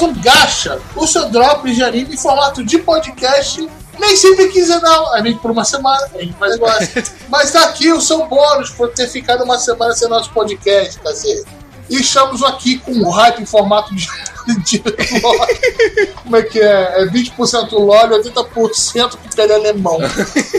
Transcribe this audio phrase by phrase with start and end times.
[0.00, 3.68] Mais um Gacha, o seu drop de anime em formato de podcast.
[3.98, 7.04] Nem sempre quinzenal, a gente por uma semana, a gente mais gosta.
[7.28, 11.44] Mas tá aqui o seu bônus por ter ficado uma semana sem nosso podcast, cacete.
[11.90, 14.08] E estamos aqui com o hype em formato de,
[14.64, 14.82] de
[15.22, 15.46] LOL.
[16.22, 17.02] Como é que é?
[17.02, 19.98] É 20% LOL e 80% pele alemão.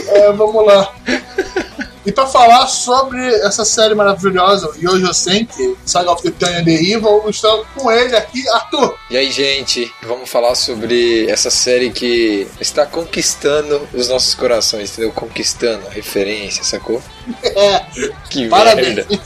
[0.08, 0.94] É, vamos lá.
[2.04, 7.22] E para falar sobre essa série maravilhosa, Yojo Senki, Saga of the Tanya the Evil,
[7.28, 8.96] estou com ele aqui, Arthur.
[9.08, 15.12] E aí, gente, vamos falar sobre essa série que está conquistando os nossos corações, entendeu?
[15.12, 17.00] Conquistando a referência, sacou?
[17.44, 17.86] É,
[18.28, 19.06] Que parabéns.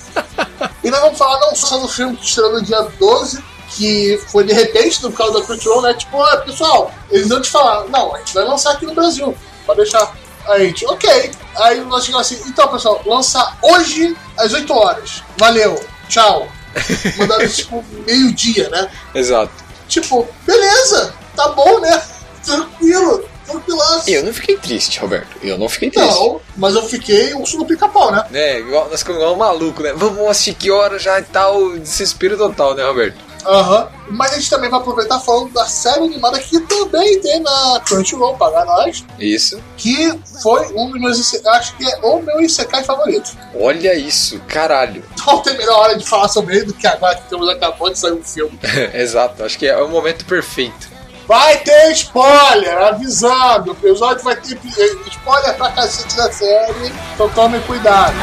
[0.85, 4.45] E nós vamos falar não só do filme que estreou no dia 12, que foi
[4.45, 5.95] de repente no canal da Crunchyroll, né?
[5.95, 9.37] Tipo, ah, pessoal, eles não te falaram, não, a gente vai lançar aqui no Brasil,
[9.67, 10.15] pode deixar.
[10.49, 11.31] Aí a gente, ok.
[11.57, 15.23] Aí nós chegamos assim, então pessoal, lançar hoje às 8 horas.
[15.39, 16.49] Valeu, tchau.
[17.17, 18.91] Mandaram tipo meio-dia, né?
[19.15, 19.53] Exato.
[19.89, 22.03] Tipo, beleza, tá bom, né?
[22.45, 24.11] Tranquilo, tranquilaço.
[24.11, 25.37] E eu não fiquei triste, Roberto.
[25.43, 26.09] Eu não fiquei triste.
[26.09, 28.25] Não, mas eu fiquei urso no pica-pau, né?
[28.31, 29.93] Né, igual, nós ficamos igual um maluco, né?
[29.97, 33.26] Vamos assistir que hora já e tal, desespero total, né, Roberto?
[33.47, 33.89] Aham.
[34.09, 38.37] Mas a gente também vai aproveitar falando da série animada que também tem na Crunchyroll,
[38.37, 39.61] pagar nós, Isso.
[39.77, 43.37] que foi um dos meus acho que é o meu Isekai favorito.
[43.55, 45.05] Olha isso, caralho.
[45.27, 47.99] Não tem melhor hora de falar sobre ele do que agora que temos acabou de
[47.99, 48.59] sair um filme.
[48.95, 50.97] Exato, acho que é o momento perfeito.
[51.27, 53.71] Vai ter spoiler, avisando.
[53.71, 58.15] O episódio vai ter eh, spoiler pra cacete da série, então tomem cuidado.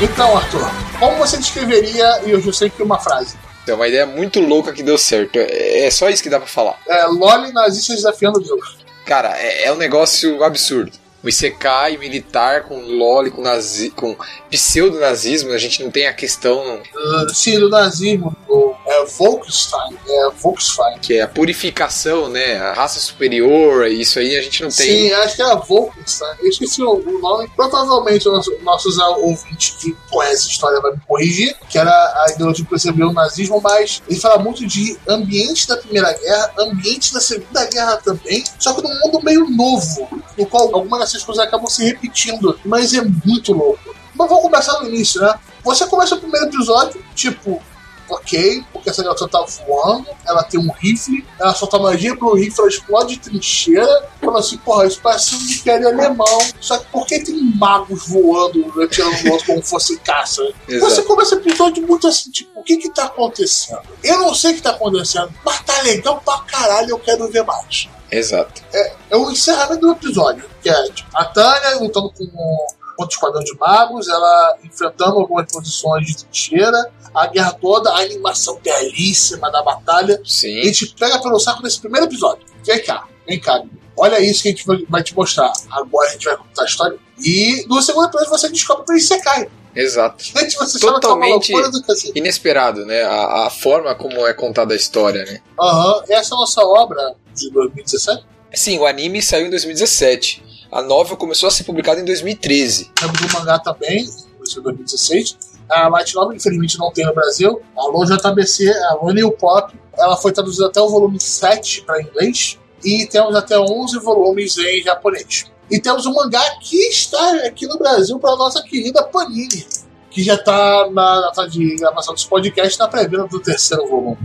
[0.00, 0.60] Então, Arthur,
[0.98, 3.36] como você descreveria, e eu já sei que uma frase,
[3.66, 5.38] É uma ideia muito louca que deu certo.
[5.38, 6.78] É é só isso que dá pra falar.
[6.86, 8.76] é Loli nazistas desafiando Deus.
[9.04, 10.92] Cara, é, é um negócio absurdo.
[11.26, 14.16] O Isekai militar com loli, com, nazi, com
[14.48, 16.56] pseudo-nazismo, a gente não tem a questão
[16.96, 21.00] Uh, sim, do nazismo, do é, Volkswagen, é, Volkswagen.
[21.00, 22.58] que é a purificação, né?
[22.58, 24.86] A raça superior, isso aí a gente não tem.
[24.86, 26.36] Sim, acho que era Volkswagen.
[26.40, 27.50] Eu esqueci o, o nome.
[27.56, 32.32] Provavelmente os nossos, nossos ouvintes que conhecem a história vai me corrigir, que era a
[32.32, 37.12] ideologia que percebeu o nazismo, mas ele fala muito de ambiente da Primeira Guerra, ambiente
[37.12, 41.44] da Segunda Guerra também, só que num mundo meio novo, no qual algumas dessas coisas
[41.44, 43.94] acabam se repetindo, mas é muito louco.
[44.14, 45.34] Mas vamos começar no início, né?
[45.62, 47.60] Você começa o primeiro episódio, tipo,
[48.08, 52.60] ok, porque essa garota tá voando, ela tem um rifle, ela solta magia pro rifle,
[52.60, 56.38] ela explode trincheira, fala assim, porra, isso parece um império alemão.
[56.60, 60.42] Só que por que tem magos voando, atirando no outro como fosse caça?
[60.68, 60.94] Exato.
[60.94, 63.82] Você começa o episódio muito assim, tipo, o que que tá acontecendo?
[64.02, 67.44] Eu não sei o que tá acontecendo, mas tá legal pra caralho, eu quero ver
[67.44, 67.88] mais.
[68.10, 68.62] Exato.
[68.72, 73.08] É, é o encerramento do episódio, que é tipo, a Tânia lutando com o contra
[73.10, 78.58] o esquadrão de magos, ela enfrentando algumas posições de trincheira, a guerra toda, a animação
[78.64, 80.14] belíssima da batalha.
[80.14, 80.62] A Sim.
[80.62, 82.46] gente pega pelo saco nesse primeiro episódio.
[82.64, 83.62] Vem cá, vem cá.
[83.98, 85.52] Olha isso que a gente vai- te mostrar.
[85.70, 86.98] Agora a gente vai contar a história.
[87.22, 89.48] E no segundo episódio você descobre que ele Isekai.
[89.74, 90.24] Exato.
[90.24, 91.52] Gente, você é Totalmente
[91.86, 92.12] cacete.
[92.18, 93.02] inesperado, né?
[93.02, 95.42] A, a forma como é contada a história, né?
[95.60, 98.24] Aham, essa é a nossa obra de 2017.
[98.54, 100.42] Sim, o anime saiu em 2017.
[100.70, 102.90] A novel começou a ser publicada em 2013.
[102.94, 104.04] Temos o mangá também,
[104.42, 105.38] isso em 2016.
[105.68, 107.60] A Light Novel, infelizmente, não tem no Brasil.
[107.76, 109.74] Alô JBC, alô New Pop.
[109.98, 112.58] Ela foi traduzida até o volume 7 para inglês.
[112.84, 115.50] E temos até 11 volumes em japonês.
[115.70, 119.66] E temos um mangá que está aqui no Brasil para nossa querida Panini,
[120.10, 124.18] que já está na data de gravação desse podcast na pré-venda do terceiro volume.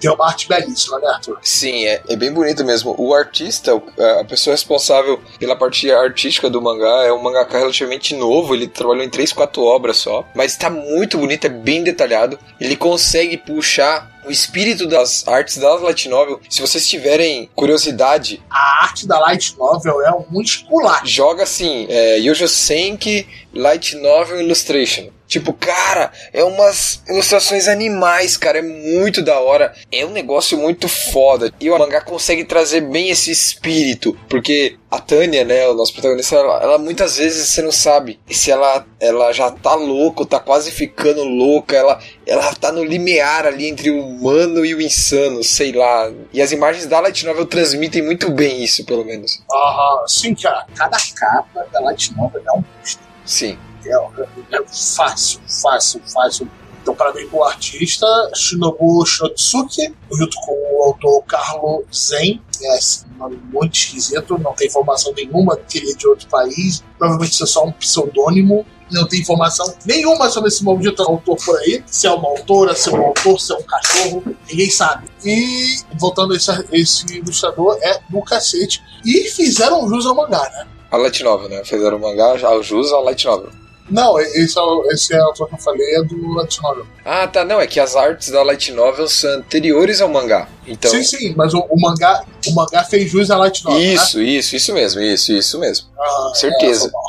[0.00, 1.38] Tem uma arte belíssima, né, Arthur?
[1.42, 2.94] Sim, é, é bem bonito mesmo.
[2.98, 3.82] O artista, o-
[4.20, 8.54] a pessoa responsável pela parte artística do mangá, é um mangaka relativamente novo.
[8.54, 10.24] Ele trabalhou em 3, 4 obras só.
[10.34, 12.38] Mas tá muito bonito, é bem detalhado.
[12.60, 16.40] Ele consegue puxar o espírito das artes da Light Novel.
[16.50, 21.06] Se vocês tiverem curiosidade, A arte da Light Novel é um esculacho.
[21.06, 25.08] joga assim, é, Yojo Senki Light Novel Illustration.
[25.26, 29.74] Tipo, cara, é umas ilustrações animais, cara, é muito da hora.
[29.92, 31.52] É um negócio muito foda.
[31.60, 36.36] E o mangá consegue trazer bem esse espírito, porque a Tânia, né, o nosso protagonista,
[36.36, 40.40] ela, ela muitas vezes você não sabe se ela, ela já tá louca, ou tá
[40.40, 45.44] quase ficando louca, ela, ela tá no limiar ali entre o humano e o insano,
[45.44, 46.10] sei lá.
[46.32, 49.42] E as imagens da Light Novel transmitem muito bem isso, pelo menos.
[49.50, 50.66] Aham, sim, cara.
[50.74, 53.04] Cada capa da Light Novel é um monstro.
[53.26, 53.58] Sim.
[53.84, 54.62] É, é
[54.96, 56.50] fácil, fácil, fácil.
[56.82, 62.40] Então, parabéns pro artista Shinobu Shinotsuki, junto com o autor Carlo Zen.
[62.62, 66.82] É esse nome muito esquisito, não tem informação nenhuma que ele é de outro país.
[66.98, 68.66] Provavelmente isso é só um pseudônimo.
[68.90, 71.84] Não tem informação nenhuma sobre esse maldito autor por aí.
[71.86, 75.08] Se é uma autora, se é um autor, se é um cachorro, ninguém sabe.
[75.24, 78.82] E, voltando a esse, esse ilustrador, é do cacete.
[79.04, 80.66] E fizeram jus ao mangá, né?
[80.90, 81.62] A Light Novel, né?
[81.64, 83.50] Fizeram o mangá, o jus ao Light Novel.
[83.90, 86.86] Não, esse, é, o- esse é o autor que eu falei, é do Light Novel.
[87.04, 90.48] Ah, tá, não, é que as artes da Light Novel são anteriores ao mangá.
[90.66, 93.80] Então, Sim, sim, mas o, o mangá, o mangá fez jus a Light Novel.
[93.80, 93.86] né?
[93.94, 95.86] isso, isso, isso mesmo, isso, isso mesmo.
[95.98, 96.86] Ah, certeza.
[96.86, 97.02] é, foi mal.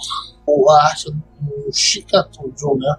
[0.46, 2.96] O a arte do Shikatujo, né?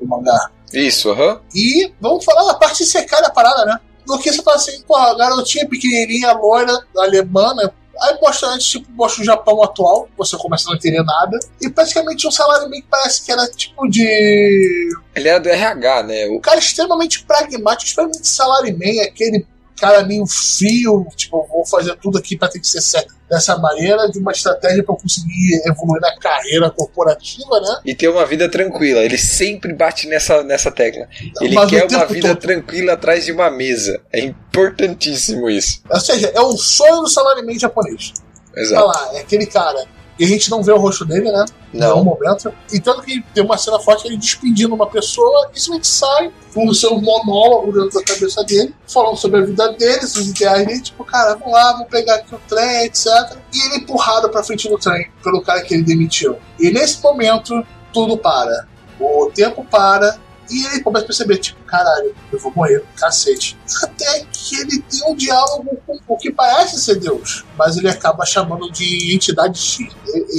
[0.00, 0.50] O mangá.
[0.72, 1.40] Isso, aham.
[1.54, 3.78] E vamos falar da parte secar da parada, né?
[4.06, 7.70] Porque você fala assim, porra, a garotinha pequenininha, loira, alemã, né?
[8.00, 11.38] Aí mostra antes, tipo, mostra o Japão atual, você começa a não entender nada.
[11.60, 14.90] E praticamente um salário meio que parece que era tipo de.
[15.14, 16.26] Ele era do RH, né?
[16.28, 19.46] O, cara extremamente pragmático, extremamente salaryman, aquele
[19.78, 24.10] cara meio frio, tipo, vou fazer tudo aqui pra ter que ser certo dessa maneira,
[24.10, 27.80] de uma estratégia pra eu conseguir evoluir na carreira corporativa, né?
[27.84, 29.00] e ter uma vida tranquila.
[29.00, 31.06] Ele sempre bate nessa, nessa tecla.
[31.40, 32.40] Ele Mas quer uma vida todo.
[32.40, 34.00] tranquila atrás de uma mesa.
[34.12, 35.82] É importantíssimo isso.
[35.90, 38.12] Ou seja, é o sonho do salaryman japonês.
[38.54, 38.86] Tá Exato.
[38.86, 39.86] lá, é aquele cara.
[40.18, 41.44] E a gente não vê o rosto dele, né?
[41.72, 42.04] Em nenhum Não.
[42.04, 42.52] momento.
[42.72, 46.66] E tanto que tem uma cena forte ele despedindo uma pessoa e simplesmente sai com
[46.66, 50.80] o seu monólogo dentro da cabeça dele, falando sobre a vida dele, os ideais dele,
[50.82, 53.06] tipo, cara, vamos lá, vamos pegar aqui o trem, etc.
[53.52, 56.36] E ele é empurrado pra frente do trem pelo cara que ele demitiu.
[56.58, 58.66] E nesse momento, tudo para.
[58.98, 60.18] O tempo para.
[60.50, 63.56] E ele começa a perceber, tipo, caralho, eu vou morrer, cacete.
[63.82, 68.24] Até que ele tem um diálogo com o que parece ser Deus, mas ele acaba
[68.24, 69.78] chamando de entidades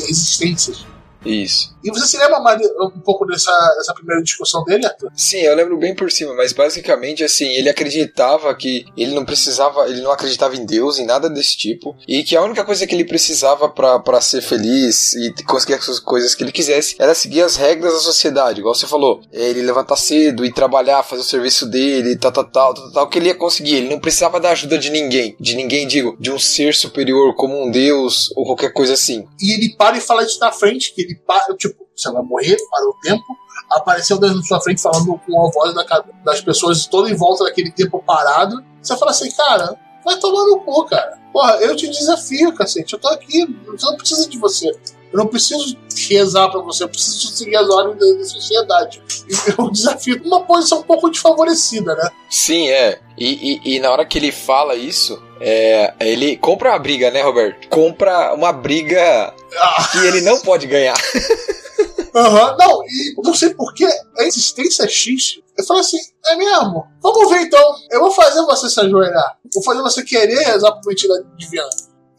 [0.07, 0.85] existências.
[1.25, 1.75] Isso.
[1.83, 5.11] E você se lembra mais um pouco dessa, dessa primeira discussão dele, Arthur?
[5.15, 9.87] Sim, eu lembro bem por cima, mas basicamente assim, ele acreditava que ele não precisava,
[9.87, 12.95] ele não acreditava em Deus, em nada desse tipo, e que a única coisa que
[12.95, 17.41] ele precisava pra pra ser feliz e conseguir as coisas que ele quisesse era seguir
[17.41, 21.65] as regras da sociedade, igual você falou, ele levantar cedo e trabalhar, fazer o serviço
[21.65, 24.77] dele, tal, tal, tal, tal, tal, que ele ia conseguir, ele não precisava da ajuda
[24.77, 28.93] de ninguém, de ninguém, digo, de um ser superior como um Deus ou qualquer coisa
[28.93, 29.27] assim.
[29.39, 32.57] E ele para e fala isso na frente, que ele para, tipo, você vai morrer,
[32.69, 33.37] parou o tempo.
[33.69, 35.85] Apareceu Deus na sua frente falando com a voz da
[36.23, 38.63] das pessoas toda em volta daquele tempo parado.
[38.81, 41.19] Você fala assim, cara, vai tomar no cu, cara.
[41.31, 42.93] Porra, eu te desafio, cacete.
[42.93, 44.67] Eu tô aqui, eu não preciso de você.
[45.11, 45.75] Eu não preciso
[46.07, 49.01] rezar pra você, eu preciso seguir as ordens da, da sociedade.
[49.27, 52.09] E eu desafio uma posição um pouco desfavorecida, né?
[52.29, 52.99] Sim, é.
[53.17, 57.21] E, e, e na hora que ele fala isso, é, ele compra uma briga, né,
[57.21, 57.67] Roberto?
[57.69, 60.97] Compra uma briga Ah, que ele não pode ganhar.
[62.15, 65.39] Aham, não, e não sei porquê, a existência é X.
[65.57, 66.85] Eu falei assim, é mesmo?
[67.01, 67.75] Vamos ver então.
[67.91, 69.37] Eu vou fazer você se ajoelhar.
[69.53, 71.69] Vou fazer você querer rezar pro mentira divina.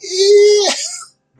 [0.02, 0.68] E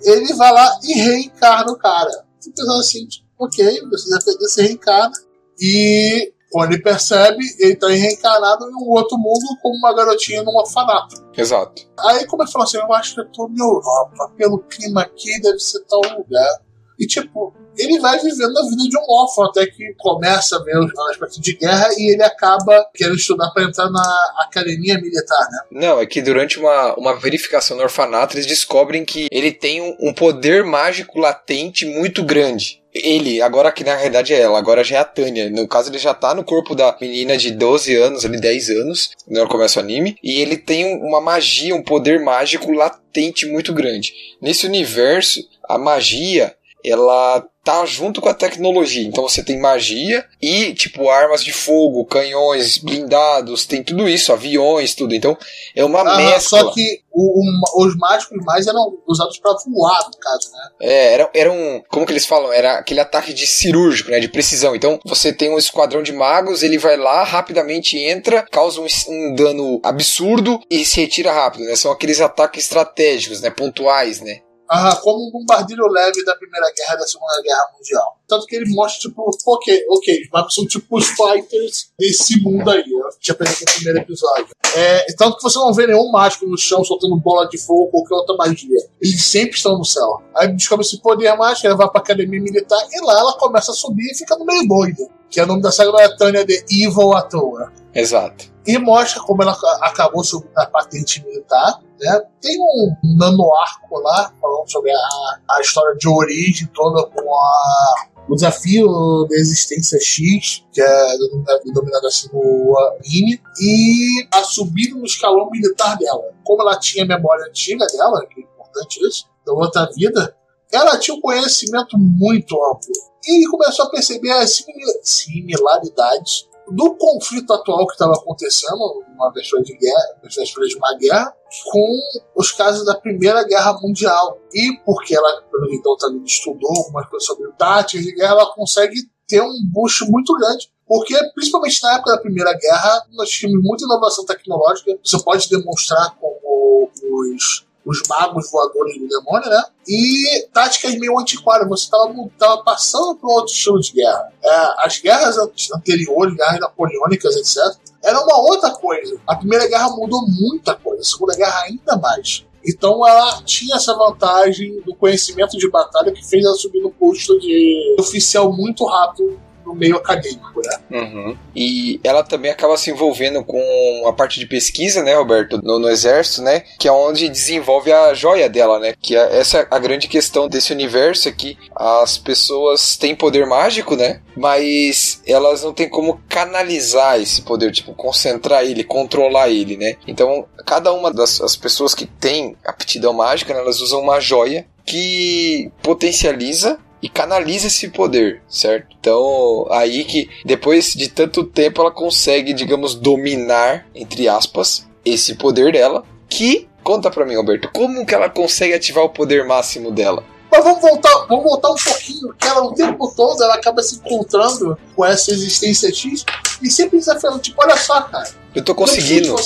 [0.11, 2.11] ele vai lá e reencarna o cara.
[2.42, 5.12] Fico pensando assim, tipo, ok, você esse reencarna.
[5.61, 10.57] E quando ele percebe, ele tá reencarnado em um outro mundo como uma garotinha num
[10.57, 11.23] orfanato.
[11.37, 11.83] Exato.
[11.99, 15.40] Aí como ele falou assim, eu acho que eu tô na Europa, pelo clima aqui
[15.40, 16.62] deve ser tal lugar.
[16.99, 20.79] E tipo, ele vai vivendo a vida de um órfão até que começa a ver
[20.79, 25.59] os aspectos de guerra e ele acaba querendo estudar para entrar na academia militar, né?
[25.73, 29.97] Não, é que durante uma, uma verificação no orfanato eles descobrem que ele tem um,
[30.00, 32.81] um poder mágico latente muito grande.
[32.93, 35.49] Ele, agora que na realidade é ela, agora já é a Tânia.
[35.49, 39.11] No caso, ele já tá no corpo da menina de 12 anos, ali 10 anos,
[39.25, 40.17] quando começa o anime.
[40.21, 44.12] E ele tem um- uma magia, um poder mágico latente muito grande.
[44.43, 46.53] Nesse universo, a magia,
[46.85, 49.07] ela tá junto com a tecnologia.
[49.07, 54.95] Então você tem magia e, tipo, armas de fogo, canhões, blindados, tem tudo isso, aviões,
[54.95, 55.15] tudo.
[55.15, 55.37] Então
[55.77, 56.61] é uma Ah, mescla.
[56.61, 60.59] só que o- o- os mágicos mais eram usados para voar, no caso, né?
[60.81, 61.83] É, era, era um.
[61.89, 62.51] Como que eles falam?
[62.51, 64.21] Era aquele ataque de cirúrgico, né?
[64.21, 64.75] De precisão.
[64.75, 69.35] Então, você tem um esquadrão de magos, ele vai lá, rapidamente entra, causa um, um
[69.35, 71.77] dano absurdo e se retira rápido, né?
[71.77, 73.51] São aqueles ataques estratégicos, né?
[73.51, 74.41] Pontuais, né?
[74.73, 78.17] Ah, como um bombardeiro leve da Primeira Guerra e da Segunda Guerra Mundial.
[78.29, 82.85] Tanto que ele mostra, tipo, ok, ok, mas são tipo os fighters desse mundo aí.
[82.89, 84.47] Eu tinha perdido no primeiro episódio.
[84.77, 87.91] É, tanto que você não vê nenhum mágico no chão soltando bola de fogo ou
[87.91, 88.79] qualquer outra magia.
[89.03, 90.23] Eles sempre estão no céu.
[90.37, 93.75] Aí descobre esse poder mágico, ela vai pra academia militar e lá ela começa a
[93.75, 95.09] subir e fica no meio doida.
[95.29, 98.50] Que é o nome da saga da Tânia de Evil à toa Exato.
[98.67, 101.81] E mostra como ela ca- acabou sob a patente militar.
[101.99, 102.23] Né?
[102.40, 108.35] Tem um nanoarco lá falando sobre a, a história de origem toda com a, o
[108.35, 111.17] desafio da existência X, que é
[111.64, 116.23] denominado assim no anime, e a subida no escalão militar dela.
[116.45, 120.35] Como ela tinha memória antiga dela, que é importante isso, da outra vida,
[120.73, 122.93] ela tinha um conhecimento muito amplo.
[123.26, 124.64] E começou a perceber as
[125.02, 131.35] similaridades do conflito atual que estava acontecendo, uma véspera de guerra, véspera de uma guerra,
[131.71, 131.99] com
[132.37, 134.39] os casos da Primeira Guerra Mundial.
[134.53, 138.97] E porque ela, pelo então, também estudou algumas coisas sobre táticas de guerra, ela consegue
[139.27, 140.71] ter um boost muito grande.
[140.87, 144.99] Porque, principalmente na época da Primeira Guerra, nós tínhamos muita inovação tecnológica.
[145.05, 146.91] Você pode demonstrar como
[147.33, 149.63] os os magos voadores do demônio, né?
[149.89, 151.69] E táticas meio antiquadas.
[151.69, 154.33] Você estava passando para outro estilo de guerra.
[154.43, 155.37] É, as guerras
[155.75, 159.19] anteriores, guerras napoleônicas, etc., era uma outra coisa.
[159.27, 162.45] A Primeira Guerra mudou muita coisa, a Segunda Guerra ainda mais.
[162.67, 167.39] Então ela tinha essa vantagem do conhecimento de batalha que fez ela subir no posto
[167.39, 170.79] de oficial muito rápido no meio acadêmico, né?
[170.91, 171.37] Uhum.
[171.55, 175.89] E ela também acaba se envolvendo com a parte de pesquisa, né, Roberto, no, no,
[175.89, 179.79] exército, né, que é onde desenvolve a joia dela, né, que é, essa é a
[179.79, 181.57] grande questão desse universo aqui.
[181.75, 187.95] As pessoas têm poder mágico, né, mas elas não têm como canalizar esse poder, tipo,
[187.95, 189.97] concentrar ele, controlar ele, né.
[190.07, 195.71] Então, cada uma das pessoas que tem aptidão mágica, né, elas usam uma joia que
[195.83, 198.97] potencializa e canaliza esse poder, certo?
[198.99, 205.73] Então, aí que depois de tanto tempo ela consegue, digamos, dominar, entre aspas, esse poder
[205.73, 210.25] dela, que conta para mim, Alberto, como que ela consegue ativar o poder máximo dela?
[210.50, 213.97] Mas vamos voltar, vamos voltar um pouquinho, que ela o tempo todo ela acaba se
[213.97, 216.25] encontrando com essa existência X
[216.61, 218.28] e sempre desafiando, tipo, olha só, cara.
[218.54, 219.37] Eu tô conseguindo.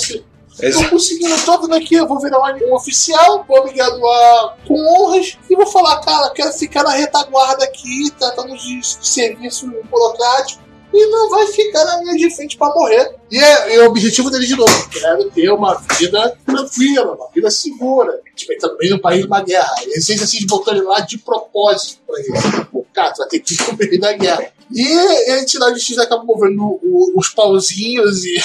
[0.59, 5.37] Estou conseguindo todo daqui, eu vou virar um, um oficial, vou me graduar com honras
[5.49, 11.07] e vou falar, cara, quero ficar na retaguarda aqui, tratando de, de serviço burocrático e
[11.07, 13.15] não vai ficar na linha de frente para morrer.
[13.29, 17.51] E é, é, o objetivo dele de novo, quero ter uma vida tranquila, uma vida
[17.51, 18.21] segura.
[18.33, 19.75] Tipo, ele tá no meio do país de uma guerra.
[19.81, 22.84] Ele sente assim de botar lá de propósito pra ele.
[22.95, 24.51] Cara, tu vai ter que ir pro meio da guerra.
[24.71, 26.79] E a entidade X acaba movendo
[27.15, 28.35] os pauzinhos e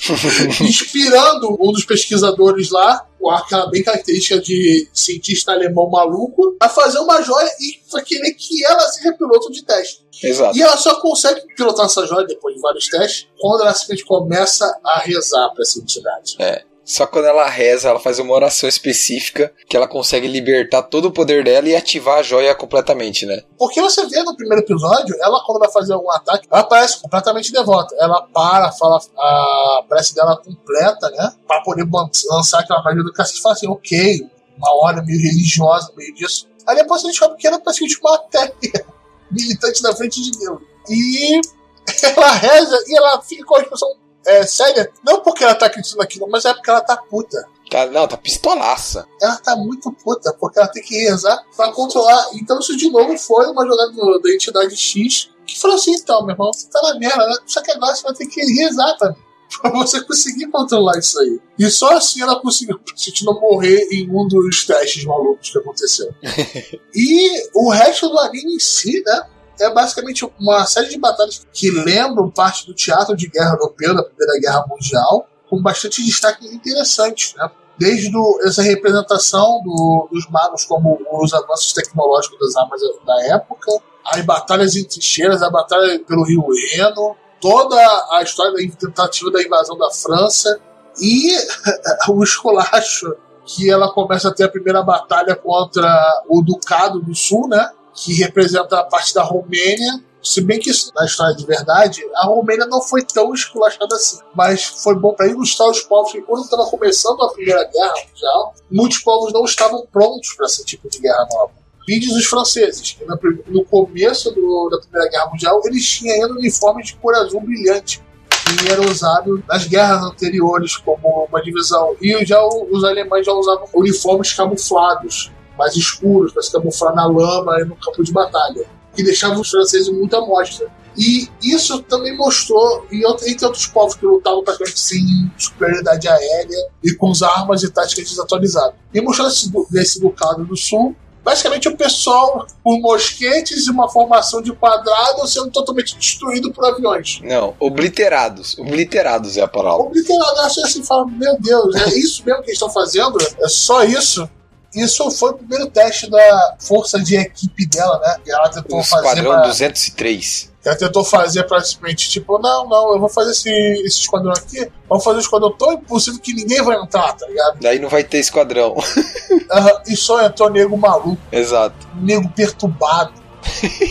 [0.64, 6.98] inspirando um dos pesquisadores lá, com aquela bem característica de cientista alemão maluco, a fazer
[7.00, 10.06] uma joia e querer que ela seja piloto de teste.
[10.22, 10.56] Exato.
[10.56, 14.80] E ela só consegue pilotar essa joia depois de vários testes quando ela simplesmente começa
[14.84, 16.36] a rezar para essa entidade.
[16.38, 16.64] É.
[16.88, 21.12] Só quando ela reza, ela faz uma oração específica que ela consegue libertar todo o
[21.12, 23.42] poder dela e ativar a joia completamente, né?
[23.58, 27.52] Porque você vê no primeiro episódio, ela quando vai fazer algum ataque, ela parece completamente
[27.52, 27.94] devota.
[28.00, 31.30] Ela para, fala a prece dela completa, né?
[31.46, 31.86] Pra poder
[32.30, 34.26] lançar aquela magia do cacete e fala assim, ok,
[34.56, 36.48] uma hora meio religiosa, meio disso.
[36.66, 38.54] Aí depois a gente descobre que ela parece uma ateia
[39.30, 40.58] militante na frente de Deus.
[40.88, 41.40] E
[42.16, 45.98] ela reza e ela fica com a expressão é, séria, não porque ela tá acreditando
[45.98, 47.48] naquilo, mas é porque ela tá puta.
[47.70, 49.06] Cara, não, tá pistolaça.
[49.20, 52.28] Ela tá muito puta, porque ela tem que rezar pra controlar.
[52.34, 56.20] Então isso de novo foi uma jogada do, da entidade X que falou assim, então,
[56.24, 57.36] meu irmão, você tá na merda, né?
[57.46, 59.28] Só que agora você vai ter que rezar também.
[59.62, 61.40] Pra você conseguir controlar isso aí.
[61.58, 66.14] E só assim ela conseguiu, gente não morrer em um dos testes malucos que aconteceu.
[66.94, 69.22] e o resto do anime em si, né?
[69.60, 74.02] É basicamente uma série de batalhas que lembram parte do teatro de guerra europeu da
[74.02, 77.50] Primeira Guerra Mundial, com bastante destaques interessantes, né?
[77.78, 83.70] Desde do, essa representação do, dos magos como os avanços tecnológicos das armas da época,
[84.04, 87.76] as batalhas em trincheiras, a batalha pelo Rio Reno, toda
[88.12, 90.60] a história da tentativa da invasão da França
[91.00, 91.30] e
[92.10, 95.88] o esculacho que ela começa a ter a primeira batalha contra
[96.28, 97.70] o Ducado do Sul, né?
[98.04, 100.02] Que representa a parte da Romênia.
[100.22, 104.18] Se bem que isso, na história de verdade, a Romênia não foi tão esculachada assim.
[104.34, 108.54] Mas foi bom para ilustrar os povos que, quando estava começando a Primeira Guerra Mundial,
[108.70, 111.52] muitos povos não estavam prontos para esse tipo de guerra nova.
[111.86, 113.04] Vídeos os franceses, que
[113.50, 118.02] no começo do, da Primeira Guerra Mundial, eles tinham ainda uniformes de cor azul brilhante,
[118.28, 121.96] que era usado nas guerras anteriores como uma divisão.
[122.00, 127.60] E já os alemães já usavam uniformes camuflados mais escuros, para se camuflar na lama
[127.60, 130.68] e no campo de batalha, que deixava os franceses muito à mostra.
[130.96, 136.92] E isso também mostrou, e entre outros povos que lutavam praticamente sem superioridade aérea e
[136.94, 138.74] com as armas e táticas desatualizadas.
[138.92, 144.42] E mostrou esse, desse Ducado do Sul, basicamente o pessoal com mosquetes e uma formação
[144.42, 147.20] de quadrado sendo totalmente destruído por aviões.
[147.22, 148.58] Não, obliterados.
[148.58, 149.82] Obliterados é a palavra.
[149.82, 153.18] Obliterados, acho assim, fala, meu Deus, é isso mesmo que eles estão fazendo?
[153.40, 154.28] É só isso?
[154.74, 158.16] Isso foi o primeiro teste da força de equipe dela, né?
[158.24, 159.06] Que ela tentou O fazer.
[159.08, 160.52] Esquadrão pra- 203.
[160.64, 165.00] Ela tentou fazer praticamente, tipo, não, não, eu vou fazer esse, esse esquadrão aqui, vou
[165.00, 167.58] fazer um esquadrão tão impossível que ninguém vai entrar, tá ligado?
[167.62, 168.76] Daí não vai ter esquadrão.
[169.50, 171.74] Aham, e só entrou nego maluco, Exato.
[171.94, 173.14] nego perturbado.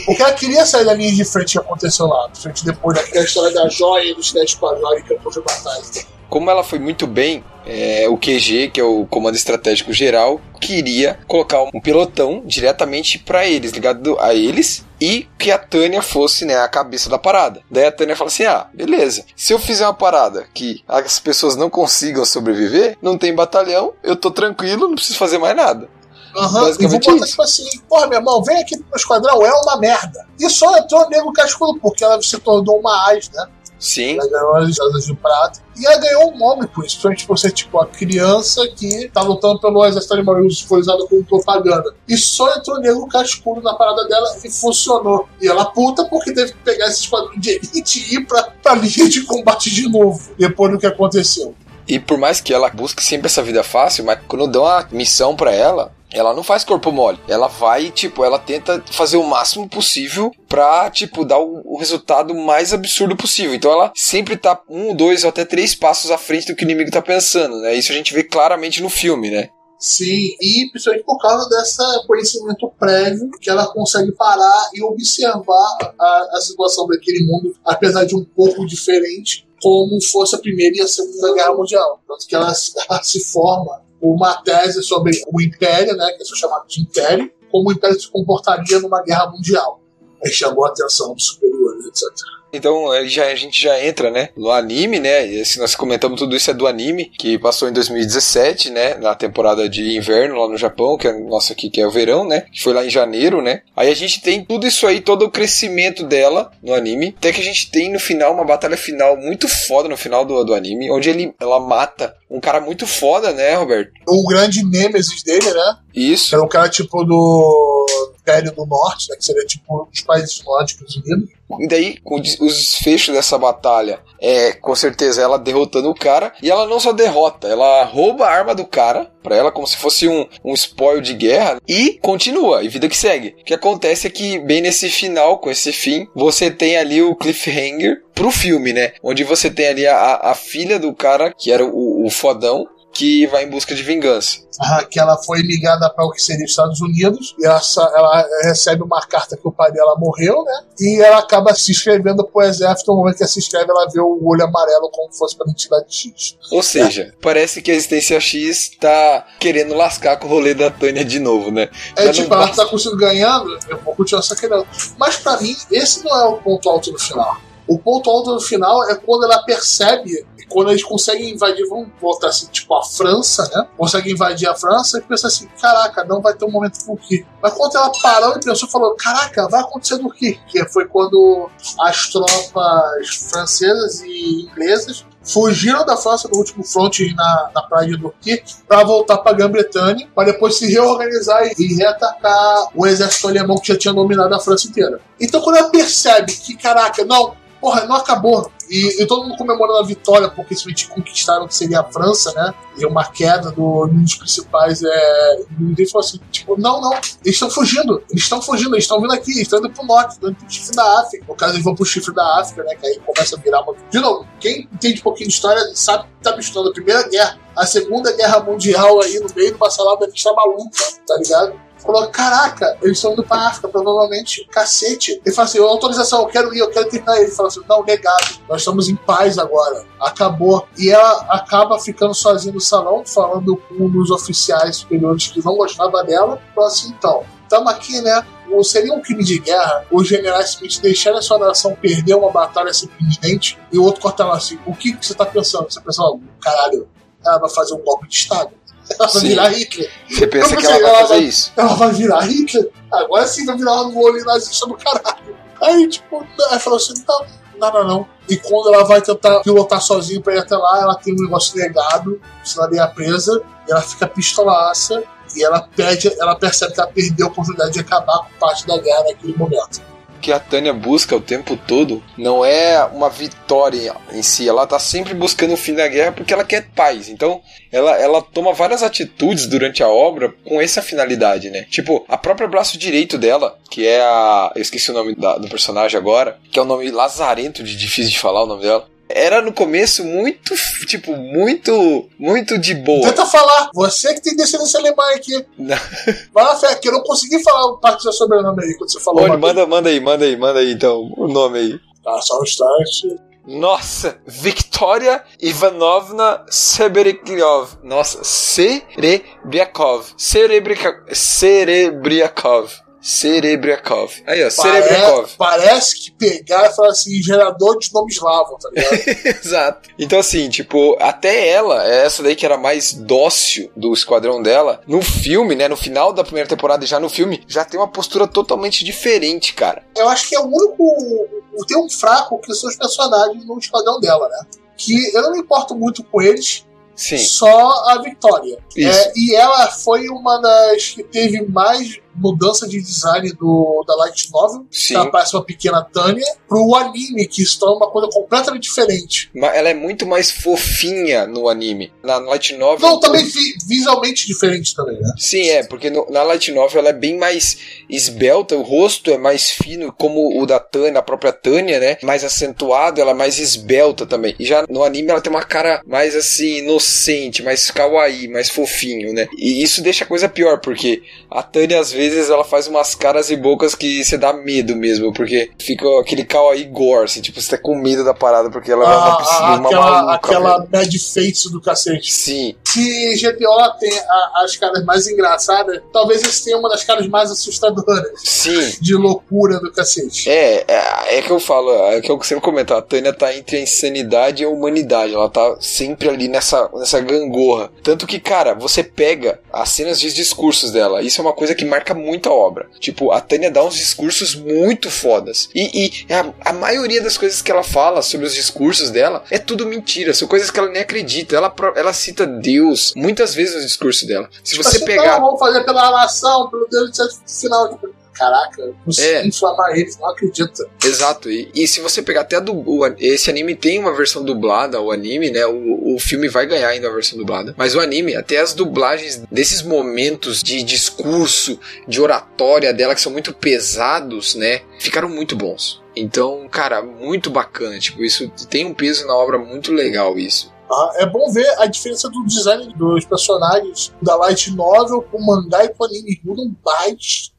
[0.05, 3.51] Porque ela queria sair da linha de frente que aconteceu lá, frente depois daquela história
[3.55, 5.81] da joia dos 10 quadrados e campo de batalha.
[6.29, 11.19] Como ela foi muito bem, é, o QG, que é o Comando Estratégico Geral, queria
[11.27, 16.57] colocar um pelotão diretamente pra eles, ligado a eles, e que a Tânia fosse né,
[16.57, 17.61] a cabeça da parada.
[17.69, 21.55] Daí a Tânia fala assim: ah, beleza, se eu fizer uma parada que as pessoas
[21.55, 25.89] não consigam sobreviver, não tem batalhão, eu tô tranquilo, não preciso fazer mais nada.
[26.35, 29.45] Aham, e vou Basicamente botar tipo assim, porra, meu irmão, vem aqui pro meu esquadrão,
[29.45, 30.25] é uma merda.
[30.39, 33.45] E só entrou o nego cascudo, porque ela se tornou uma AIS, né?
[33.79, 35.59] Sim, Ela ganhou as asas de prata.
[35.79, 36.95] E ela ganhou um nome por isso.
[36.95, 41.05] Principalmente por ser, tipo, a criança que tá lutando pelo exército animal e foi usada
[41.07, 41.93] como propaganda.
[42.07, 45.27] E só entrou nego cascudo na parada dela e funcionou.
[45.41, 48.75] E ela puta porque teve que pegar esse esquadrão de elite e ir pra, pra
[48.75, 50.31] linha de combate de novo.
[50.37, 51.53] Depois do que aconteceu.
[51.87, 55.35] E por mais que ela busque sempre essa vida fácil, mas quando dão a missão
[55.35, 57.19] pra ela, ela não faz corpo mole.
[57.27, 62.73] Ela vai, tipo, ela tenta fazer o máximo possível pra, tipo, dar o, resultado mais
[62.73, 63.53] absurdo possível.
[63.53, 66.65] Então ela sempre tá um, dois ou até três passos à frente do que o
[66.65, 67.75] inimigo tá pensando, né?
[67.75, 69.49] Isso a gente vê claramente no filme, né?
[69.79, 76.29] Sim, e principalmente por causa desse conhecimento prévio que ela consegue parar e observar a,
[76.33, 80.87] a situação daquele mundo, apesar de um pouco diferente, como fosse a Primeira e a
[80.87, 82.01] Segunda Guerra Mundial.
[82.07, 82.51] Tanto que ela,
[82.89, 87.69] ela se forma uma tese sobre o Império, né, que é chamado de Império, como
[87.69, 89.81] o Império se comportaria numa guerra mundial.
[90.23, 92.36] Aí chamou a atenção dos superiores, etc.
[92.51, 95.25] Então já, a gente já entra, né, no anime, né?
[95.25, 98.95] E se nós comentamos tudo isso é do anime, que passou em 2017, né?
[98.95, 102.27] Na temporada de inverno lá no Japão, que é nossa aqui, que é o verão,
[102.27, 102.41] né?
[102.51, 103.61] Que foi lá em janeiro, né?
[103.75, 107.15] Aí a gente tem tudo isso aí, todo o crescimento dela no anime.
[107.17, 110.43] Até que a gente tem no final uma batalha final muito foda no final do,
[110.43, 113.91] do anime, onde ele, ela mata um cara muito foda, né, Roberto?
[114.07, 116.35] O grande nêmesis dele, né, Isso.
[116.35, 117.85] era um cara tipo do
[118.19, 121.29] Império do Norte, né, que seria tipo os países nórdicos unidos.
[121.59, 126.33] E daí, com os desfechos dessa batalha, é com certeza ela derrotando o cara.
[126.43, 129.77] E ela não só derrota, ela rouba a arma do cara pra ela, como se
[129.77, 131.59] fosse um, um spoil de guerra.
[131.67, 133.35] E continua, e vida que segue.
[133.39, 137.15] O que acontece é que, bem nesse final, com esse fim, você tem ali o
[137.15, 138.93] cliffhanger pro filme, né?
[139.01, 143.27] Onde você tem ali a, a filha do cara, que era o, o fodão, que
[143.27, 144.39] vai em busca de vingança.
[144.59, 147.61] Ah, que ela foi ligada para o que seria os Estados Unidos e ela,
[147.95, 150.61] ela recebe uma carta que o pai dela morreu, né?
[150.79, 152.89] E ela acaba se inscrevendo pro exército.
[152.91, 155.45] No momento que ela se inscreve, ela vê o olho amarelo como se fosse para
[155.45, 156.35] identidade X.
[156.51, 161.05] Ou seja, parece que a Existência X tá querendo lascar com o rolê da Tânia
[161.05, 161.69] de novo, né?
[161.95, 164.65] É Já tipo, ela basta- tá conseguindo ganhando, eu vou continuar sacaneando.
[164.97, 167.37] Mas pra mim, esse não é o ponto alto no final.
[167.67, 172.27] O ponto alto no final é quando ela percebe, quando eles conseguem invadir, vamos botar
[172.27, 173.67] assim, tipo a França, né?
[173.77, 177.25] Conseguem invadir a França e pensa assim: caraca, não vai ter um momento do quê?
[177.41, 180.39] Mas quando ela parou e pensou, falou: caraca, vai acontecer do quê?
[180.47, 181.49] Que foi quando
[181.81, 187.99] as tropas francesas e inglesas fugiram da França no último front na, na praia de
[187.99, 193.57] Turquia para voltar para Grã-Bretanha, para depois se reorganizar e, e reatacar o exército alemão
[193.57, 195.01] que já tinha dominado a França inteira.
[195.19, 198.51] Então quando ela percebe que, caraca, não, porra, não acabou.
[198.69, 202.33] E, e todo mundo comemorando a vitória, porque simplesmente conquistaram o que seria a França,
[202.33, 202.53] né?
[202.77, 205.39] E uma queda do, dos principais é.
[205.57, 209.13] Ninguém falou assim, tipo, não, não, eles estão fugindo, eles estão fugindo, eles estão vindo
[209.13, 211.25] aqui, eles estão indo pro norte, estão indo pro chifre da África.
[211.27, 212.75] No caso, eles vão pro chifre da África, né?
[212.75, 213.73] Que aí começa a virar uma.
[213.89, 217.39] De novo, quem entende um pouquinho de história sabe que tá misturando a Primeira Guerra,
[217.55, 221.66] a Segunda Guerra Mundial aí no meio de uma salada de está maluca, tá ligado?
[221.79, 224.45] Falou, caraca, eles estão indo pra África, provavelmente.
[224.51, 225.21] Cacete.
[225.25, 227.17] Ele fala assim, autorização, eu quero ir, eu quero terminar.
[227.17, 228.39] Ele fala assim, não, negado.
[228.49, 229.85] Nós estamos em paz agora.
[229.99, 230.67] Acabou.
[230.77, 235.55] E ela acaba ficando sozinha no salão, falando com um dos oficiais superiores que não
[235.55, 236.41] gostava dela.
[236.53, 238.25] Falou assim, então, estamos aqui, né?
[238.47, 242.31] Não seria um crime de guerra os generais simplesmente deixarem a sua nação perder uma
[242.31, 245.69] batalha simplesmente e o outro cortar lá assim, o que, que você tá pensando?
[245.69, 246.87] Você pensa, oh, caralho,
[247.25, 248.51] ela vai fazer um golpe de Estado.
[248.99, 249.91] Ela vai virar Hitler.
[250.09, 251.53] Você pensa Eu que ela pensei, vai ela fazer vai- isso?
[251.57, 252.69] Ela vai virar Hitler?
[252.91, 255.35] Agora sim vai virar um olho nazista do caralho.
[255.61, 257.25] Aí, tipo, aí falou assim: não,
[257.59, 258.07] não, não, não.
[258.29, 261.57] E quando ela vai tentar pilotar sozinha pra ir até lá, ela tem um negócio
[261.57, 265.01] negado, cidadania presa, e ela fica pistolaça,
[265.35, 268.77] e ela pede, ela percebe que ela perdeu a oportunidade de acabar com parte da
[268.77, 269.81] guerra naquele momento.
[270.21, 274.79] Que a Tânia busca o tempo todo não é uma vitória em si, ela tá
[274.79, 277.09] sempre buscando o fim da guerra porque ela quer paz.
[277.09, 281.65] Então, ela, ela toma várias atitudes durante a obra com essa finalidade, né?
[281.69, 284.51] Tipo, a própria braço direito dela, que é a.
[284.55, 288.11] Eu esqueci o nome da- do personagem agora, que é o nome lazarento de difícil
[288.11, 288.87] de falar o nome dela.
[289.09, 290.53] Era no começo muito,
[290.85, 293.07] tipo, muito, muito de boa.
[293.07, 293.69] Tenta falar.
[293.73, 295.45] Você que tem descendência alemã aqui.
[295.57, 295.77] Não.
[296.33, 298.99] Vai lá, Fé, que eu não consegui falar parte do seu sobrenome aí quando você
[298.99, 299.27] falou.
[299.37, 301.79] Manda, manda aí, manda aí, manda aí então o nome aí.
[302.03, 303.17] Tá, só um instante.
[303.47, 307.77] Nossa, Victoria Ivanovna Serebryakov.
[307.81, 308.21] Nossa.
[308.21, 310.13] Serebryakov.
[310.17, 312.86] Serebryakov.
[313.01, 314.11] Serebryakov.
[314.25, 315.31] Aí, ó, Serebryakov.
[315.37, 319.37] Parece, que pegar e falar assim, gerador de nome eslavo, tá ligado?
[319.43, 319.89] Exato.
[319.97, 325.01] Então, assim, tipo, até ela, essa daí que era mais dócil do esquadrão dela, no
[325.01, 328.27] filme, né, no final da primeira temporada e já no filme, já tem uma postura
[328.27, 329.83] totalmente diferente, cara.
[329.95, 331.27] eu acho que é o único.
[331.67, 334.45] Tem um fraco que são os personagens no esquadrão dela, né?
[334.75, 337.17] Que eu não me importo muito com eles, Sim.
[337.17, 338.59] só a Victoria.
[338.75, 338.89] Isso.
[338.89, 344.29] É, e ela foi uma das que teve mais mudança de design do, da Light
[344.31, 344.87] Novel, Sim.
[344.89, 349.29] que ela parece uma pequena Tânia, pro anime, que se torna uma coisa completamente diferente.
[349.35, 351.91] Ela é muito mais fofinha no anime.
[352.03, 352.87] Na Light Novel.
[352.89, 355.11] Não, também vi- visualmente diferente também, né?
[355.17, 357.57] Sim, é, porque no- na Light Novel ela é bem mais
[357.89, 361.97] esbelta, o rosto é mais fino, como o da Tânia, a própria Tânia, né?
[362.03, 364.35] Mais acentuado, ela é mais esbelta também.
[364.39, 369.13] E já no anime ela tem uma cara mais assim, inocente, mais kawaii, mais fofinho,
[369.13, 369.27] né?
[369.37, 373.29] E isso deixa a coisa pior, porque a Tânia às vezes ela faz umas caras
[373.29, 377.51] e bocas que você dá medo mesmo, porque fica aquele kawaii gore, assim, tipo, você
[377.51, 380.13] tá com medo da parada, porque ela é A- uma, a- piscina, uma aquela maluca,
[380.15, 380.69] aquela velho.
[380.69, 382.11] bad face do cacete.
[382.13, 387.07] Sim, Se GTO tem a- as caras mais engraçadas, talvez esse tenha uma das caras
[387.07, 388.75] mais assustadoras sim.
[388.79, 390.29] de loucura do cacete.
[390.29, 393.57] É, é, é que eu falo, é que eu sempre comento, a Tânia tá entre
[393.57, 397.71] a insanidade e a humanidade, ela tá sempre ali nessa, nessa gangorra.
[397.83, 401.65] Tanto que, cara, você pega as cenas de discursos dela, isso é uma coisa que
[401.65, 402.69] marca muito a obra.
[402.79, 405.49] Tipo, a Tânia dá uns discursos muito fodas.
[405.53, 409.37] E, e a, a maioria das coisas que ela fala sobre os discursos dela é
[409.37, 411.35] tudo mentira, são coisas que ela nem acredita.
[411.35, 414.29] Ela, ela cita Deus muitas vezes no discurso dela.
[414.43, 415.19] Se Tipo você assim, pegar.
[415.19, 417.69] Não, vamos fazer pela nação, pelo Deus do final.
[417.69, 419.27] Tipo, Caraca, consegui É.
[419.27, 420.67] inflamar eles, não acredita.
[420.83, 424.23] Exato, e, e se você pegar até a du- o, esse anime tem uma versão
[424.23, 425.45] dublada, o anime, né?
[425.45, 427.53] O, o filme vai ganhar ainda a versão dublada.
[427.57, 433.11] Mas o anime, até as dublagens desses momentos de discurso, de oratória dela, que são
[433.11, 434.61] muito pesados, né?
[434.79, 435.81] Ficaram muito bons.
[435.95, 437.77] Então, cara, muito bacana.
[437.79, 440.51] Tipo, isso tem um peso na obra muito legal, isso.
[440.69, 445.63] Ah, é bom ver a diferença do design dos personagens da Light Novel pro mangá
[445.63, 446.19] e pro anime.
[446.23, 447.31] Mudam bastante.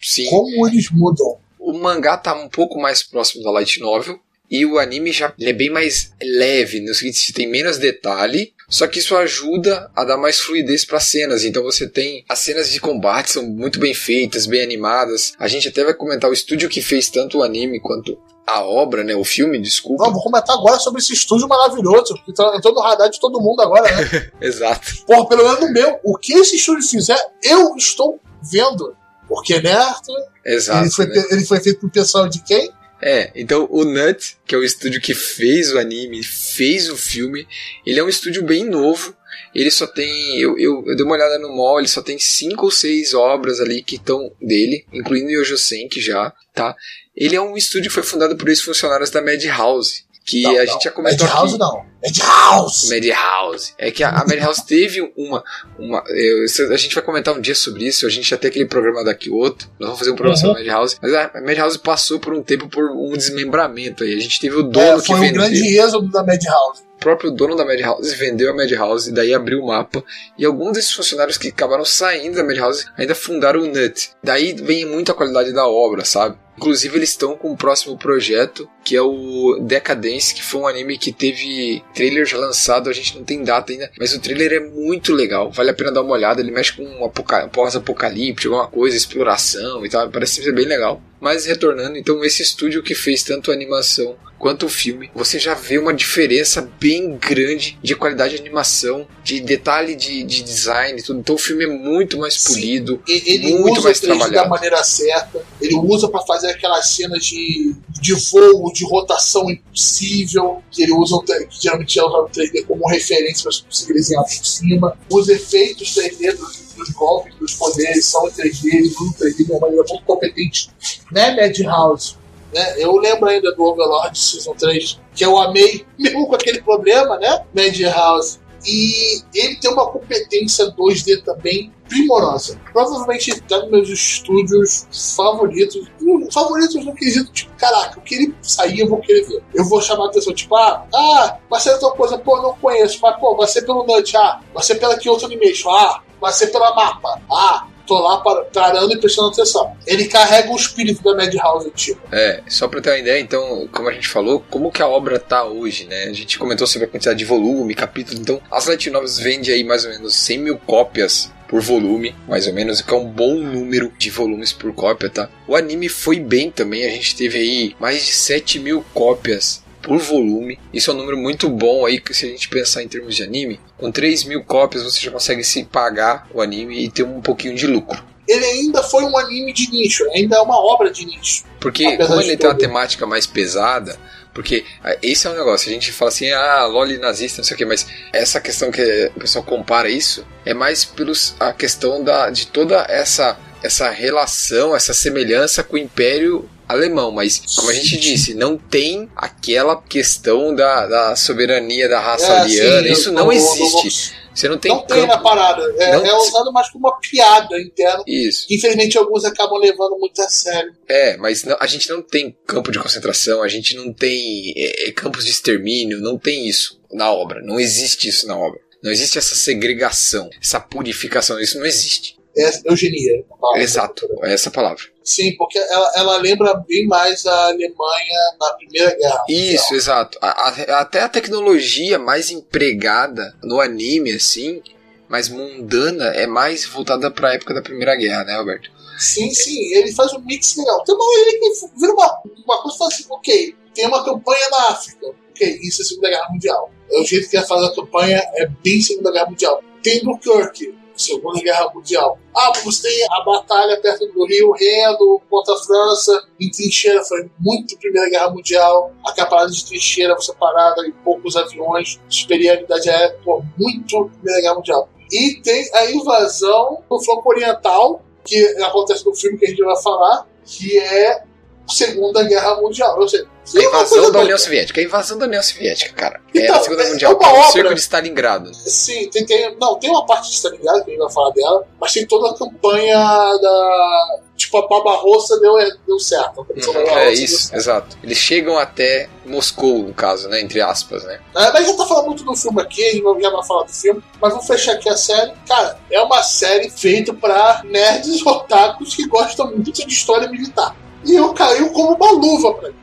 [0.00, 0.26] Sim.
[0.28, 1.36] Como eles mudam.
[1.58, 4.18] O mangá tá um pouco mais próximo da light novel
[4.50, 8.98] e o anime já é bem mais leve, no seguinte, tem menos detalhe, só que
[8.98, 11.44] isso ajuda a dar mais fluidez para cenas.
[11.44, 15.32] Então você tem as cenas de combate são muito bem feitas, bem animadas.
[15.38, 19.04] A gente até vai comentar o estúdio que fez tanto o anime quanto a obra,
[19.04, 20.04] né, o filme, desculpa.
[20.04, 23.62] Vamos comentar agora sobre esse estúdio maravilhoso, que tá- entrou no radar de todo mundo
[23.62, 24.30] agora, né?
[24.42, 25.06] Exato.
[25.06, 28.18] Porra, pelo menos no meu, o que esse estúdio fizer, eu estou
[28.50, 28.96] vendo.
[29.32, 30.18] Porque, né, Arthur?
[30.44, 30.84] Exato.
[30.84, 31.24] ele, foi, né?
[31.30, 32.70] ele foi feito pro pessoal de quem?
[33.00, 37.48] É, então o Nut, que é o estúdio que fez o anime, fez o filme,
[37.84, 39.16] ele é um estúdio bem novo.
[39.54, 40.38] Ele só tem.
[40.38, 43.58] Eu, eu, eu dei uma olhada no mall, ele só tem cinco ou seis obras
[43.58, 46.76] ali que estão dele, incluindo Yojo Senki já, tá?
[47.16, 50.66] Ele é um estúdio que foi fundado por ex-funcionários da Madhouse, que Não, a não.
[50.72, 51.58] gente já comentou Madhouse aqui.
[51.62, 51.92] não.
[52.04, 52.88] Madhouse!
[52.90, 53.74] Madhouse.
[53.78, 55.42] É que a, a Madhouse teve uma.
[55.78, 58.06] uma eu- a gente vai comentar um dia sobre isso.
[58.06, 59.68] A gente já tem aquele programa daqui outro.
[59.78, 60.40] Nós vamos fazer um programa Uhum.
[60.54, 60.96] sobre a Madhouse.
[61.00, 64.14] Mas a Madhouse passou por um tempo por um desmembramento aí.
[64.14, 65.42] A gente teve o dono É, que foi o vendeu.
[65.42, 66.82] grande êxodo da Madhouse.
[67.02, 70.02] Próprio dono da Madhouse vendeu a Madhouse, daí abriu o mapa.
[70.38, 74.10] E alguns desses funcionários que acabaram saindo da Madhouse ainda fundaram o Nut.
[74.22, 76.36] Daí vem muita qualidade da obra, sabe?
[76.56, 80.98] Inclusive, eles estão com o próximo projeto, que é o Decadence, que foi um anime
[80.98, 84.60] que teve trailer já lançado, a gente não tem data ainda, mas o trailer é
[84.60, 86.40] muito legal, vale a pena dar uma olhada.
[86.40, 91.02] Ele mexe com um apoca- pós-apocalíptico, alguma coisa, exploração e tal, parece ser bem legal.
[91.22, 95.54] Mas retornando, então, esse estúdio que fez tanto a animação quanto o filme, você já
[95.54, 101.20] vê uma diferença bem grande de qualidade de animação, de detalhe de, de design tudo.
[101.20, 102.54] Então, o filme é muito mais Sim.
[102.54, 103.00] polido.
[103.06, 104.48] E- Ele Muito usa mais o 3D da trabalhado.
[104.50, 105.46] maneira certa.
[105.60, 110.60] Ele usa pra fazer aquelas cenas de, de voo, de rotação impossível.
[110.72, 111.16] Que ele usa,
[111.48, 114.98] que geralmente é o 3D como referência para conseguir desenhar por cima.
[115.08, 119.52] Os efeitos 3D do, dos golpes, dos poderes, são em 3D, eles usam 3D de
[119.52, 120.70] uma maneira muito competente,
[121.10, 122.16] né, Madhouse?
[122.52, 122.74] Né?
[122.78, 127.44] Eu lembro ainda do Overlord Season 3, que eu amei, mesmo com aquele problema, né?
[127.54, 128.40] Madhouse.
[128.64, 132.58] E ele tem uma competência 2D também primorosa.
[132.72, 135.90] Provavelmente está nos meus estúdios favoritos.
[136.32, 139.42] Favoritos no quesito, tipo, caraca, o que ele sair eu vou querer ver.
[139.54, 142.98] Eu vou chamar a atenção, tipo, ah, ah, vai ser outra coisa, pô, não conheço,
[143.02, 146.48] mas pô, vai ser pelo Nut, ah, vai ser pela Kyoto Animation, ah, vai ser
[146.48, 149.76] pela mapa, ah, tô lá para- parando e prestando atenção.
[149.86, 152.00] Ele carrega o espírito da Madhouse antiga.
[152.10, 155.18] É, só pra ter uma ideia, então, como a gente falou, como que a obra
[155.18, 156.04] tá hoje, né?
[156.04, 159.62] A gente comentou sobre a quantidade de volume, capítulo, então as light novels vende aí
[159.64, 163.34] mais ou menos 100 mil cópias por volume, mais ou menos, que é um bom
[163.34, 165.28] número de volumes por cópia, tá?
[165.46, 169.98] O anime foi bem também, a gente teve aí mais de 7 mil cópias por
[169.98, 170.58] volume.
[170.72, 173.60] Isso é um número muito bom aí, se a gente pensar em termos de anime,
[173.76, 177.54] com 3 mil cópias você já consegue se pagar o anime e ter um pouquinho
[177.54, 178.02] de lucro.
[178.26, 181.44] Ele ainda foi um anime de nicho, ainda é uma obra de nicho.
[181.60, 183.98] Porque como ele tem uma temática mais pesada,
[184.32, 187.54] porque ah, esse é um negócio, a gente fala assim, ah, loli nazista, não sei
[187.54, 192.02] o que, mas essa questão que o pessoal compara isso é mais pelos a questão
[192.02, 197.72] da, de toda essa essa relação, essa semelhança com o Império Alemão, mas como a
[197.74, 203.12] gente disse, não tem aquela questão da, da soberania da raça É, ariana, sim, isso
[203.12, 204.14] não eu- existe.
[204.34, 205.62] Você não tem não tem na parada.
[205.78, 208.02] É, Não- é usado mais como uma piada interna.
[208.06, 208.46] Isso.
[208.48, 210.72] que Infelizmente alguns acabam levando muito a sério.
[210.88, 214.88] É, mas não- a gente não tem campo de concentração, a gente não tem é,
[214.88, 217.42] é, campos de extermínio, não tem isso na obra.
[217.42, 218.58] Não existe isso na obra.
[218.82, 222.16] Não existe essa segregação, essa purificação, isso não existe.
[222.34, 223.22] É eugenia.
[223.56, 224.82] Exato, é essa palavra.
[225.04, 229.24] Sim, porque ela, ela lembra bem mais a Alemanha na Primeira Guerra.
[229.28, 229.74] Isso, Mundial.
[229.76, 230.18] exato.
[230.20, 234.62] A- a- até a tecnologia mais empregada no anime, assim,
[235.08, 238.70] mais mundana, é mais voltada para a época da Primeira Guerra, né, Alberto?
[238.98, 240.82] Sim, sim, ele faz um mix legal.
[240.84, 244.48] Tem uma ele que vira uma, uma coisa e fala assim, ok, tem uma campanha
[244.50, 245.06] na África.
[245.30, 246.70] Ok, isso é Segunda Guerra Mundial.
[246.90, 249.62] É o jeito que ele faz a campanha, é bem Segunda Guerra Mundial.
[249.82, 252.18] Tem do Kirk, Segunda Guerra Mundial.
[252.34, 257.30] Ah, você tem a batalha perto do Rio Reno contra a França em trincheira, foi
[257.38, 258.92] muito Primeira Guerra Mundial.
[259.04, 264.54] A parada de trincheira, você parada em poucos aviões, superioridade aérea, pô, muito Primeira Guerra
[264.54, 264.88] Mundial.
[265.10, 269.82] E tem a invasão do flanco oriental, que acontece no filme que a gente vai
[269.82, 271.24] falar, que é
[271.68, 272.98] Segunda Guerra Mundial.
[272.98, 274.38] Ou seja, A é invasão da União.
[274.38, 274.80] Soviética.
[274.80, 276.20] A invasão da União Soviética, cara.
[276.34, 277.12] É Então, a Segunda é- Mundial.
[277.12, 277.50] é uma obra.
[277.52, 278.54] cerco de Stalingrado.
[278.54, 281.64] Sim, tem, tem- não, tem uma parte de Stalingrado, que a gente vai falar dela,
[281.80, 282.98] mas tem toda a campanha
[283.40, 284.18] da.
[284.36, 285.54] Tipo, a Barbarossa deu,
[285.86, 286.38] deu certo.
[286.38, 287.54] A Operação Uhum, é deu isso, certo.
[287.56, 287.98] exato.
[288.02, 290.40] Eles chegam até Moscou, no caso, né?
[290.40, 291.20] Entre aspas, né?
[291.36, 293.72] É, mas gente tá falando muito do filme aqui, a gente já vai falar do
[293.72, 295.32] filme, mas vamos fechar aqui a série.
[295.46, 300.74] Cara, é uma série feita pra nerds otakus que gostam muito de história militar.
[301.04, 302.76] E eu caiu como uma luva pra mim.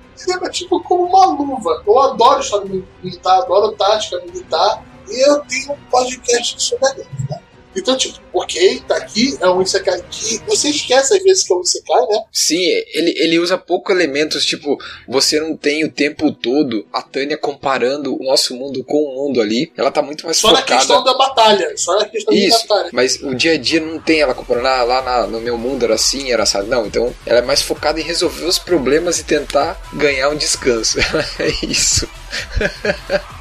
[0.46, 1.84] É tipo como uma luva.
[1.88, 4.84] Eu adoro história militar, adoro tática militar.
[5.08, 7.42] E eu tenho um podcast sobre anime, né?
[7.76, 11.56] Então, tipo, ok, tá aqui, é um Isekai que você esquece às vezes que é
[11.56, 12.24] um Isekai, né?
[12.32, 14.78] Sim, ele, ele usa pouco elementos, tipo,
[15.08, 19.40] você não tem o tempo todo a Tânia comparando o nosso mundo com o mundo
[19.40, 19.72] ali.
[19.78, 20.78] Ela tá muito mais Só na focada.
[20.80, 21.74] questão da batalha.
[21.78, 22.90] Só na questão da Isso, batalha.
[22.92, 25.84] mas o dia a dia não tem ela comparando, ah, lá na- no meu mundo
[25.86, 26.60] era assim, era assim.
[26.64, 30.98] Não, então ela é mais focada em resolver os problemas e tentar ganhar um descanso.
[31.40, 32.08] é isso.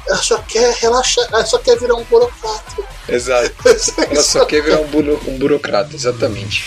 [0.07, 2.83] Ela só quer relaxar, ela só quer virar um burocrata.
[3.07, 3.51] Exato.
[4.11, 6.63] Ela só quer virar um, buro- um burocrata, exatamente.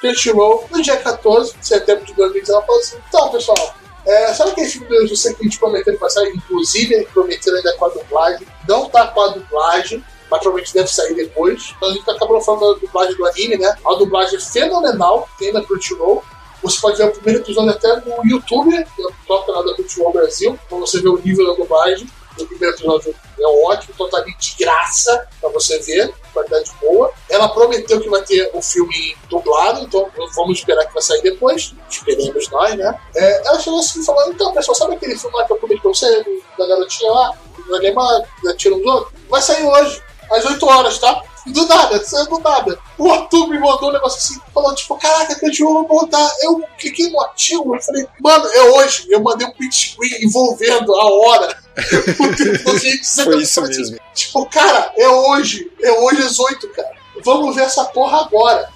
[0.00, 3.74] Crunchyroll, no dia 14 de setembro de 2019, falou assim: então, pessoal,
[4.06, 6.26] é, sabe aquele filme do José que a gente prometeu no passado?
[6.28, 8.46] Inclusive, prometeu ainda com a dublagem.
[8.66, 11.74] Não tá com a dublagem, mas provavelmente deve sair depois.
[11.76, 13.76] Então, a gente acabou falando da dublagem do anime, né?
[13.84, 16.24] A dublagem é fenomenal, tem na Crunchyroll.
[16.62, 20.58] Você pode ver o primeiro episódio até no YouTube, no próprio canal da Crunchyroll Brasil,
[20.68, 22.08] pra você ver o nível da dublagem.
[22.42, 27.12] O primeiro episódio é ótimo, totalmente de graça pra você ver, qualidade boa.
[27.28, 31.74] Ela prometeu que vai ter o filme dublado, então vamos esperar que vai sair depois.
[31.88, 32.98] Esperemos nós, né?
[33.14, 35.90] É, ela chegou assim falando, então, pessoal, sabe aquele filme lá que eu prometi pra
[35.90, 36.24] você,
[36.58, 37.32] da garotinha lá,
[37.68, 39.08] da alemã, da tira um do?
[39.28, 41.22] Vai sair hoje, às 8 horas, tá?
[41.48, 42.78] Do nada, saiu do nada.
[42.96, 46.30] O Arthur me mandou um negócio assim, falou, tipo, caraca, que eu vou botar.
[46.42, 49.06] Eu cliquei no ativo, eu falei, mano, é hoje.
[49.08, 51.58] Eu mandei um print screen envolvendo a hora.
[53.24, 53.98] Foi isso mesmo.
[54.14, 55.70] Tipo, cara, é hoje.
[55.82, 56.98] É hoje às 8, cara.
[57.24, 58.68] Vamos ver essa porra agora.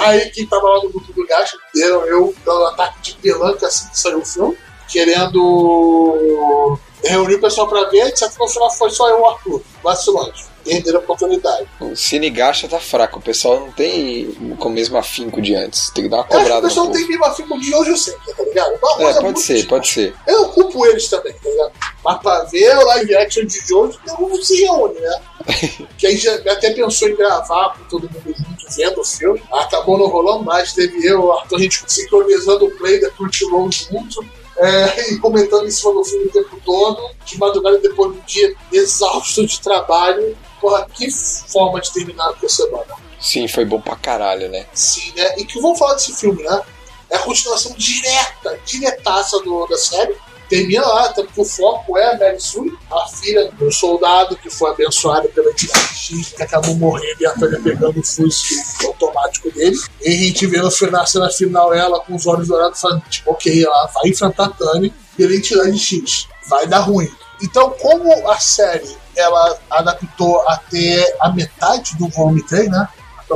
[0.00, 3.88] Aí quem tava lá no grupo do gasto, eu, eu dando ataque de pelanca assim
[3.88, 8.32] que saiu o filme, querendo reunir o pessoal pra ver, etc.
[8.38, 10.44] No final foi só eu e o Arthur, vacilante.
[10.64, 11.66] Perderam a oportunidade.
[11.80, 15.90] O Cine Gacha tá fraco, o pessoal não tem com o mesmo afinco de antes.
[15.90, 17.90] Tem que dar uma acho que o cobrada pessoal não tem mesmo afim de hoje
[17.90, 18.74] eu sei, tá ligado?
[18.74, 19.68] É, pode ser, difícil.
[19.68, 20.14] pode ser.
[20.26, 21.72] Eu culpo eles também, tá ligado?
[22.04, 25.20] Mas pra ver o live action de Jojo, não se reúne, né?
[25.96, 29.42] que aí já até pensou em gravar com todo mundo junto, vendo o filme.
[29.52, 30.72] Acabou não rolando mais.
[30.72, 34.24] Teve eu, Arthur, a gente sincronizando o play da Crunchyroll junto.
[34.60, 37.10] É, e comentando em cima do filme o tempo todo.
[37.24, 40.36] De madrugada, depois do dia exausto de trabalho.
[40.60, 42.94] Porra, que forma de terminar a semana.
[43.18, 44.66] Sim, foi bom pra caralho, né?
[44.74, 45.38] Sim, né?
[45.38, 46.60] E que vamos falar desse filme, né?
[47.08, 50.14] É a continuação direta, diretaça do, da série.
[50.50, 54.50] Termina lá, tanto que o foco é a Mary Sue, a filha do soldado que
[54.50, 59.48] foi abençoada pela entidade X, que acabou morrendo e a Tânia pegando o fusco automático
[59.52, 59.78] dele.
[60.02, 63.00] E a gente vê no final, na cena final ela com os olhos dourados falando,
[63.08, 66.26] tipo, ok, ela vai enfrentar a Tânia pela entidade X.
[66.48, 67.08] Vai dar ruim.
[67.40, 72.88] Então, como a série ela adaptou até a metade do volume 3, né?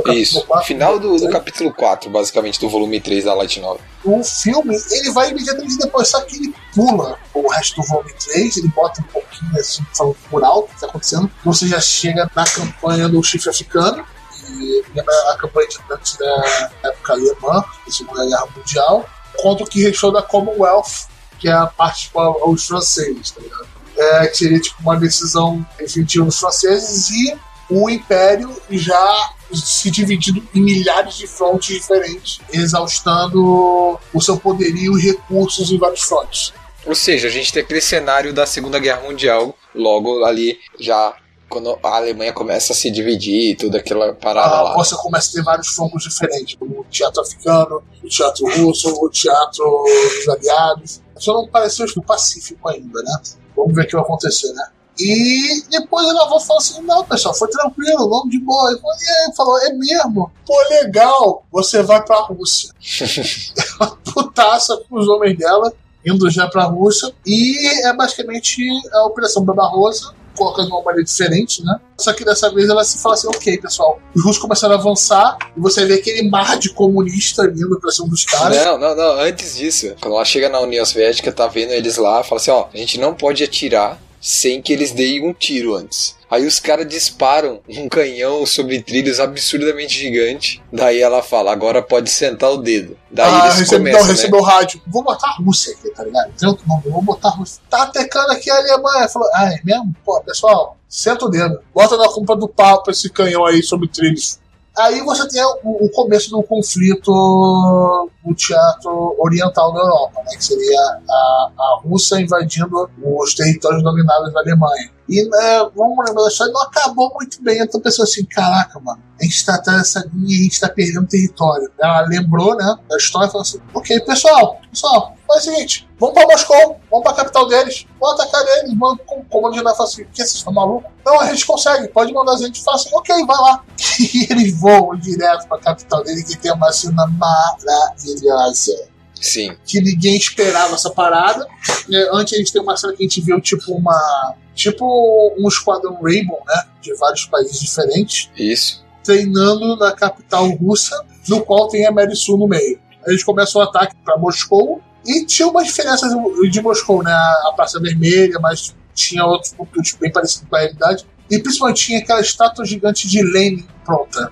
[0.07, 0.43] Isso.
[0.45, 1.31] 4, Final do, do né?
[1.31, 3.81] capítulo 4, basicamente, do volume 3 da Light Novel.
[4.03, 8.57] o filme ele vai imediatamente depois, só que ele pula o resto do volume 3,
[8.57, 11.31] ele bota um pouquinho assim, falando por alto o que está acontecendo.
[11.43, 14.05] Você já chega na campanha do chifre africano,
[14.49, 14.83] e
[15.31, 20.11] a campanha de antes da época alemã, da Segunda Guerra Mundial, contra o que restou
[20.11, 21.07] da Commonwealth,
[21.39, 23.67] que é a parte com a- os franceses, tá ligado?
[23.97, 27.37] É, que seria tipo uma decisão definitiva dos franceses e
[27.69, 35.01] o Império já se dividindo em milhares de frontes diferentes, exaustando o seu poderio e
[35.11, 36.53] recursos em vários frontes.
[36.85, 41.15] Ou seja, a gente tem aquele cenário da Segunda Guerra Mundial, logo ali, já
[41.49, 44.73] quando a Alemanha começa a se dividir e toda aquela parada Ah, lá.
[44.75, 49.09] você começa a ter vários focos diferentes, como o teatro africano, o teatro russo, o
[49.09, 51.01] teatro dos aliados.
[51.17, 53.21] Só não pareceu no Pacífico ainda, né?
[53.55, 54.67] Vamos ver o que vai acontecer, né?
[54.99, 58.71] E depois ela vai falar assim: não, pessoal, foi tranquilo, vamos de boa.
[58.71, 59.35] Ele falou, e aí?
[59.35, 60.31] falou: é mesmo?
[60.45, 62.69] Pô, legal, você vai pra Rússia.
[63.79, 65.73] Ela putaça com os homens dela,
[66.05, 67.13] indo já pra Rússia.
[67.25, 71.79] E é basicamente a Operação Barbarossa, colocando uma maneira diferente, né?
[71.97, 75.37] Só que dessa vez ela se fala assim: ok, pessoal, os russos começaram a avançar
[75.55, 78.63] e você vê aquele mar de comunista vindo pra cima dos caras.
[78.63, 82.23] Não, não, não, antes disso, quando ela chega na União Soviética, tá vendo eles lá,
[82.23, 86.15] fala assim, ó, a gente não pode atirar sem que eles deem um tiro antes.
[86.27, 90.63] Aí os caras disparam um canhão sobre trilhos absurdamente gigante.
[90.73, 92.97] Daí ela fala, agora pode sentar o dedo.
[93.11, 94.13] Daí ah, eles recebe, começam, não, né?
[94.13, 94.81] recebeu rádio.
[94.87, 96.33] Vou botar a Rússia aqui, tá ligado?
[96.39, 97.61] Tanto não, vou botar a Rússia.
[97.69, 99.07] Tá atacando aqui a Alemanha.
[99.07, 99.95] Falou, ah, é mesmo?
[100.03, 101.59] Pô, pessoal, senta o dedo.
[101.71, 104.39] Bota na culpa do papo esse canhão aí sobre trilhos.
[104.77, 110.35] Aí você tem o, o começo do conflito no teatro oriental da Europa, né?
[110.35, 114.94] Que seria a, a Rússia invadindo os territórios dominados da Alemanha.
[115.07, 117.61] E né, vamos lembrar da história, não acabou muito bem.
[117.61, 120.69] Então pensou assim: caraca, mano, a gente tá atrás dessa linha e a gente tá
[120.69, 121.71] perdendo território.
[121.79, 126.15] Ela lembrou, né, da história e falou assim: ok, pessoal, pessoal, faz o seguinte, vamos
[126.15, 129.87] pra Moscou, vamos pra capital deles, vamos atacar eles, manda com o comando geral fala
[129.87, 130.91] assim: que vocês estão malucos?
[131.05, 133.63] Não, a gente consegue, pode mandar a gente, fala assim: ok, vai lá.
[133.99, 139.55] E eles voam direto pra capital dele, que tem uma cena maravilhosa Sim.
[139.65, 141.47] que ninguém esperava essa parada.
[141.91, 144.35] É, Antes a gente tem uma cena que a gente viu tipo uma.
[144.53, 146.63] Tipo um esquadrão Rainbow, né?
[146.81, 148.85] De vários países diferentes, Isso.
[149.03, 150.95] treinando na capital russa,
[151.27, 152.79] no qual tem a Mary Sue no meio.
[153.05, 154.81] Aí eles começam o ataque para Moscou.
[155.05, 157.11] E tinha uma diferença de- de Moscou, né?
[157.13, 161.05] A Praça Vermelha, mas tinha outros pontos bem parecidos com a realidade.
[161.29, 164.31] E principalmente tinha aquela estátua gigante de Lenin pronta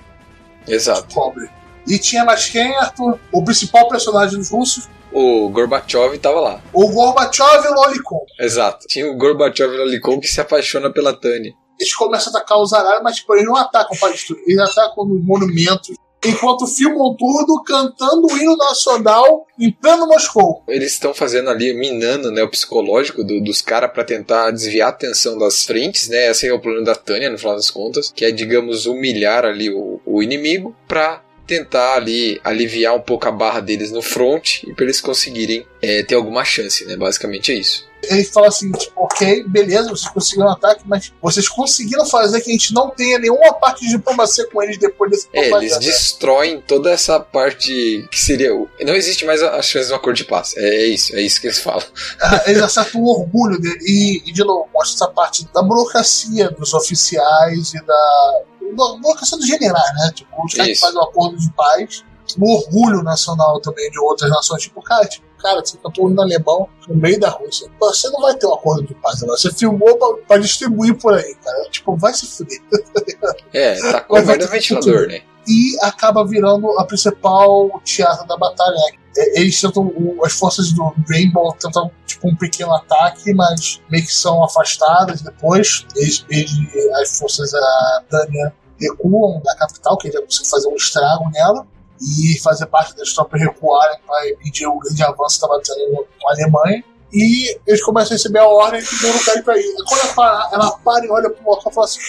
[0.67, 1.13] Exato.
[1.13, 1.49] cobre.
[1.87, 3.19] E tinha mais quem, Arthur?
[3.31, 6.61] O principal personagem dos russos, O Gorbachev tava lá.
[6.73, 8.25] o Gorbachev e o Lolicon.
[8.39, 8.87] Exato.
[8.87, 11.53] Tinha o Gorbachev Lolicon que se apaixona pela Tânia.
[11.79, 15.05] Eles começam a atacar os aralhos, mas tipo, eles não atacam para destruir, eles atacam
[15.05, 15.95] nos monumentos.
[16.25, 20.63] Enquanto filmam tudo, cantando o hino nacional em pleno Moscou.
[20.69, 24.91] Eles estão fazendo ali, minando né, o psicológico do- dos caras pra tentar desviar a
[24.91, 26.29] atenção das frentes, né?
[26.31, 29.69] Esse é o plano da Tânia, no final das contas, que é, digamos, humilhar ali
[29.69, 31.21] o, o inimigo pra
[31.57, 36.03] tentar ali aliviar um pouco a barra deles no front e para eles conseguirem é,
[36.03, 36.95] ter alguma chance, né?
[36.95, 37.91] Basicamente é isso.
[38.05, 42.49] Ele fala assim, tipo, ok, beleza, vocês conseguiram um ataque, mas vocês conseguiram fazer que
[42.49, 46.59] a gente não tenha nenhuma parte de diplomacia com eles depois desse É, eles destroem
[46.59, 48.53] toda essa parte que seria.
[48.53, 50.53] o- Não existe mais a a chance de um acordo de paz.
[50.57, 51.83] É, é isso, é isso que eles falam.
[52.21, 53.79] Ah, Eles acertam o orgulho dele.
[53.81, 58.41] E, e, de novo, mostra essa parte da burocracia dos oficiais e da.
[58.71, 60.11] Da burocracia dos generais, né?
[60.13, 62.03] Tipo, os caras fazem o acordo de paz.
[62.39, 64.63] O orgulho nacional também de outras nações.
[64.63, 67.69] Tipo, cara, tipo, cara, você cantou hino alemão no meio da Rússia.
[67.79, 69.37] Você não vai ter um acordo de paz agora.
[69.37, 71.69] Você filmou pra, pra distribuir por aí, cara.
[71.69, 72.61] Tipo, vai se fuder.
[73.53, 75.21] É, tá com o ventilador, né?
[75.47, 78.75] e acaba virando a principal teatro da batalha.
[78.75, 79.02] É,
[79.35, 79.93] Eles tentam,
[80.23, 85.85] as forças do Rainbow tentam tipo um pequeno ataque, mas meio que são afastadas depois.
[85.95, 86.51] Eles, eles-
[87.01, 91.65] as forças da Tânia recuam da capital, que ele consegue fazer um estrago nela.
[92.01, 96.29] E fazer parte das tropas recuarem para impedir o grande avanço que estava tendo com
[96.29, 96.83] a Alemanha.
[97.13, 99.73] E eles começam a receber a ordem de não querem para ir.
[99.87, 101.99] Quando ela para, ela para e olha pro local e fala assim: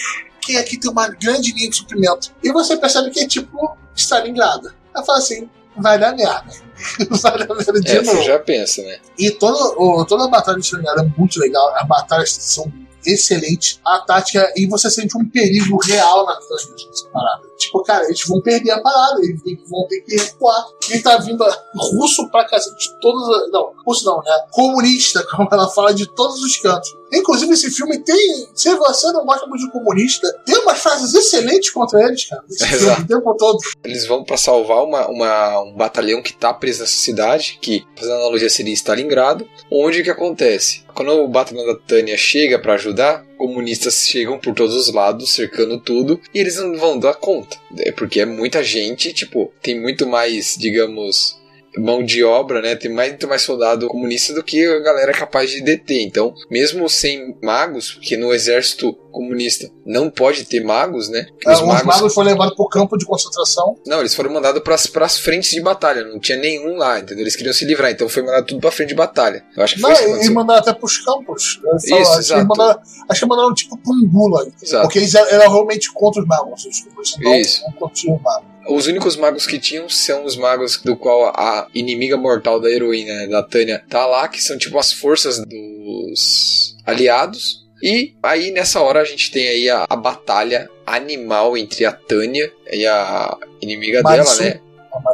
[0.41, 2.33] que aqui tem uma grande linha de suprimento.
[2.43, 4.73] E você percebe que é tipo Stalingrado.
[4.93, 6.51] Ela fala assim, vai dar merda.
[7.47, 8.17] dar merda de É, novo.
[8.17, 8.99] você já pensa, né?
[9.17, 11.73] E toda, o- toda a batalha de Stalingrado é muito legal.
[11.75, 12.71] As batalhas são
[13.05, 13.79] excelentes.
[13.85, 17.43] A tática, e você sente um perigo real na nessa parada.
[17.57, 19.39] Tipo, cara, eles vão perder a parada, eles
[19.69, 20.65] vão ter que recuar.
[20.91, 21.43] E tá vindo
[21.75, 23.29] russo pra cacete de todos.
[23.29, 24.31] as- Não, russo não, né?
[24.51, 26.93] Comunista, como ela fala, de todos os cantos.
[27.13, 28.47] Inclusive, esse filme tem.
[28.53, 32.43] Se você não gosta muito de comunista, tem umas frases excelentes contra eles, cara.
[32.49, 33.57] Esse filme, o tempo todo.
[33.83, 38.15] Eles vão pra salvar uma, uma- um batalhão que tá preso nessa cidade, que, fazendo
[38.15, 39.47] analogia, seria Stalingrado.
[39.71, 40.83] Onde que acontece?
[40.93, 45.79] Quando o batalhão da Tânia chega pra ajudar, comunistas chegam por todos os lados, cercando
[45.79, 47.57] tudo, e eles não vão dar conta.
[47.79, 51.37] É porque é muita gente, tipo, tem muito mais, digamos,
[51.77, 52.75] mão de obra, né?
[52.75, 56.01] Tem mais- muito mais soldado comunista do que a galera é capaz de deter.
[56.01, 61.25] Então, mesmo sem magos, porque no exército comunista não pode ter magos, né?
[61.31, 63.77] Porque Ah, Os magos, foram levados pro campo de concentração.
[63.87, 66.03] não, eles foram mandados pras, pras frentes de batalha.
[66.03, 67.23] Não tinha nenhum lá, entendeu?
[67.23, 69.43] Eles queriam se livrar, então foi mandado tudo pra frente de batalha.
[69.55, 71.61] Eu acho que foi Não, isso que e mandaram até pros campos.
[71.63, 72.47] Eu Isso, falo, acho, que exato.
[72.47, 74.51] mandaram, acho que mandaram tipo um gulag.
[74.61, 74.83] Exato.
[74.83, 76.65] Porque eles eram, eram realmente contra os magos.
[76.65, 77.63] Os comunistas não, Isso.
[77.63, 78.54] não curtiam os magos.
[78.67, 83.13] Os únicos magos que tinham são os magos do qual a inimiga mortal da heroína,
[83.13, 87.63] né, da Tânia, tá lá, que são tipo as forças dos aliados.
[87.83, 92.51] E aí nessa hora a gente tem aí a, a batalha animal entre a Tânia
[92.71, 94.37] e a inimiga Madison.
[94.37, 94.61] dela, né?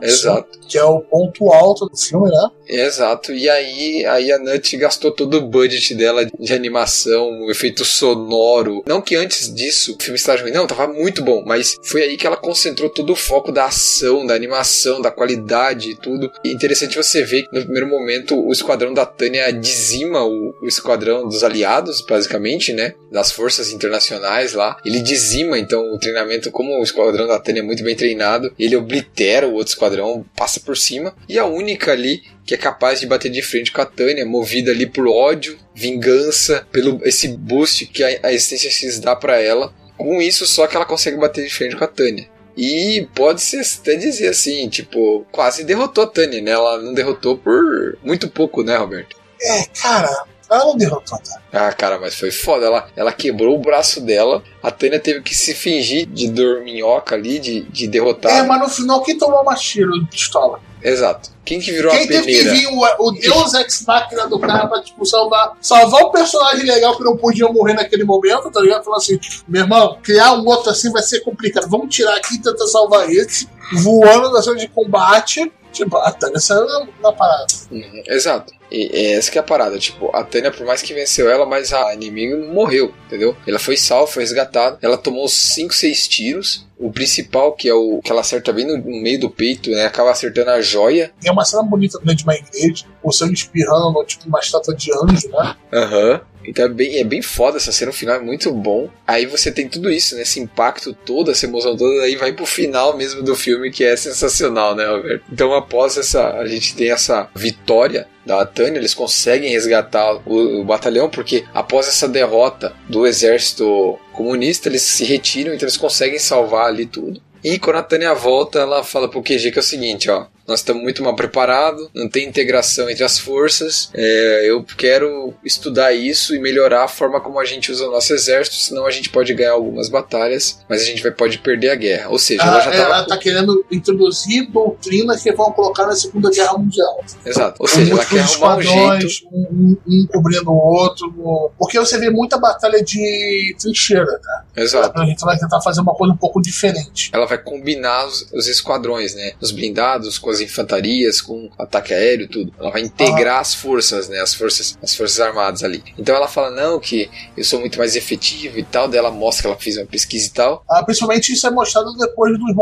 [0.02, 0.60] Exato.
[0.68, 2.50] Que é o ponto alto do filme, né?
[2.68, 7.84] Exato, e aí, aí a Nut gastou todo o budget dela de animação, o efeito
[7.84, 8.82] sonoro.
[8.88, 12.16] Não que antes disso o filme estágio ruim, não, tava muito bom, mas foi aí
[12.16, 16.32] que ela concentrou todo o foco da ação, da animação, da qualidade e tudo.
[16.46, 20.68] E interessante você ver que no primeiro momento o esquadrão da Tânia dizima o, o
[20.68, 22.94] esquadrão dos aliados, basicamente, né?
[23.12, 24.78] Das forças internacionais lá.
[24.86, 28.78] Ele dizima, então, o treinamento, como o esquadrão da Tânia é muito bem treinado, ele
[28.78, 31.16] oblitera o outro esquadrão, passa por cima.
[31.28, 34.72] E a única ali que é capaz de bater de frente com a Tânia, movida
[34.72, 39.74] ali por ódio, vingança, pelo esse boost que a, a Existência X dá pra ela.
[39.98, 42.28] Com isso, só que ela consegue bater de frente com a Tânia.
[42.58, 46.52] E pode-se até dizer assim, tipo, quase derrotou a Tânia, né?
[46.52, 49.16] Ela não derrotou por muito pouco, né, Roberto?
[49.42, 51.42] É, cara, ela não derrotou, tá?
[51.54, 52.66] Ah, cara, mas foi foda.
[52.66, 54.44] Ela, ela quebrou o braço dela.
[54.62, 58.32] A Tânia teve que se fingir de dorminhoca ali, de, de derrotar.
[58.34, 60.60] É, mas no final, quem tomou uma tiro de pistola?
[60.84, 61.30] Exato.
[61.46, 64.68] Quem que virou Quem a teve que vir o, o Deus Ex Machina do cara
[64.68, 68.84] pra, tipo, salvar, salvar o personagem legal que não podia morrer naquele momento, tá ligado?
[68.84, 71.70] Falou assim, meu irmão, criar um outro assim vai ser complicado.
[71.70, 73.48] Vamos tirar aqui e tentar salvar esse.
[73.74, 75.52] Voando na cena de combate.
[75.72, 77.48] Tipo, a Tânia saiu na, na parada.
[77.72, 78.54] Uhum, exato.
[78.72, 79.78] E é essa que é a parada.
[79.78, 83.36] Tipo, a Tânia, por mais que venceu ela, mas a inimiga morreu, entendeu?
[83.46, 84.78] Ela foi salva, foi resgatada.
[84.82, 86.68] Ela tomou 5, 6 tiros.
[86.78, 89.86] O principal, que é o que ela acerta bem no, no meio do peito, né?
[89.86, 91.12] Acaba acertando a joia.
[91.20, 94.74] Tem uma cena bonita dentro de uma igreja, o sangue espirrando, no, tipo, uma estátua
[94.74, 95.56] de anjo, né?
[95.72, 96.22] Aham.
[96.46, 98.90] Então é bem, é bem foda essa cena, o final é muito bom.
[99.08, 100.22] Aí você tem tudo isso, né?
[100.22, 103.96] Esse impacto todo, essa emoção toda, aí vai pro final mesmo do filme, que é
[103.96, 105.24] sensacional, né, Roberto?
[105.32, 106.32] Então após essa.
[106.32, 111.88] A gente tem essa vitória da Tânia, eles conseguem resgatar o, o batalhão, porque após
[111.88, 117.22] essa derrota do exército comunista, eles se retiram, então eles conseguem salvar ali tudo.
[117.44, 120.28] E quando a Tânia volta, ela fala pro QG que é o seguinte, ó.
[120.52, 123.90] Nós estamos muito mal preparados, não tem integração entre as forças.
[123.94, 128.14] É, eu quero estudar isso e melhorar a forma como a gente usa o nosso
[128.14, 131.76] exército, senão a gente pode ganhar algumas batalhas, mas a gente vai, pode perder a
[131.76, 132.10] guerra.
[132.10, 133.08] Ou seja, ela Ah, já ela estava.
[133.08, 137.04] tá querendo introduzir doutrinas que vão colocar na Segunda Guerra Mundial.
[137.26, 137.56] Exato.
[137.60, 139.08] Ou seja, ela quer arrumar um jeito.
[139.08, 141.08] esquadrões, um, um- um cobrindo o outro.
[141.16, 144.44] no- Porque você vê muita batalha de trincheira, né?
[144.64, 145.00] Exato.
[145.00, 147.10] A gente vai tentar fazer uma coisa um pouco diferente.
[147.14, 149.32] Ela vai combinar os, os esquadrões, né?
[149.40, 152.54] Os blindados com as infantarias, com ataque aéreo, tudo.
[152.60, 154.20] Ela vai integrar as forças, né?
[154.20, 155.84] As forças, as forças armadas ali.
[155.98, 158.88] Então ela fala não que eu sou muito mais efetivo e tal.
[158.88, 160.64] Daí ela mostra que ela fez uma pesquisa e tal.
[160.70, 162.54] Ah, principalmente isso é mostrado depois dos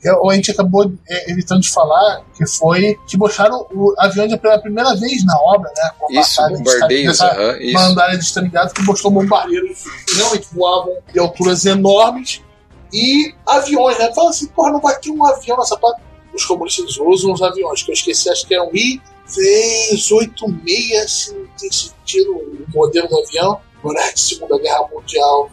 [0.00, 4.58] que A gente acabou é, evitando de falar que foi que mostraram o avião pela
[4.58, 5.90] primeira vez na obra, né?
[5.98, 7.72] Com a Isso, bombardeios, aham, isso.
[7.72, 12.40] Bandalha de que mostrou bombardeiros que realmente voavam de alturas enormes
[12.92, 14.12] e aviões, né?
[14.14, 16.00] Fala assim, porra, não vai ter um avião nessa parte.
[16.36, 21.72] Os comunistas usam os aviões, que eu esqueci, acho que um I-386, se não tem
[21.72, 23.58] sentido o modelo do avião.
[23.82, 25.50] Durante a Segunda Guerra Mundial,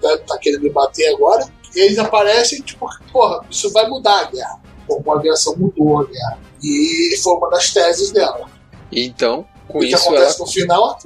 [0.00, 1.44] deve estar querendo me bater agora.
[1.74, 4.60] E eles aparecem, tipo, porra, isso vai mudar a guerra.
[4.86, 6.38] Como a aviação mudou a guerra.
[6.62, 8.48] E foi uma das teses dela.
[8.92, 10.96] Então, com o que isso ela acontece no final,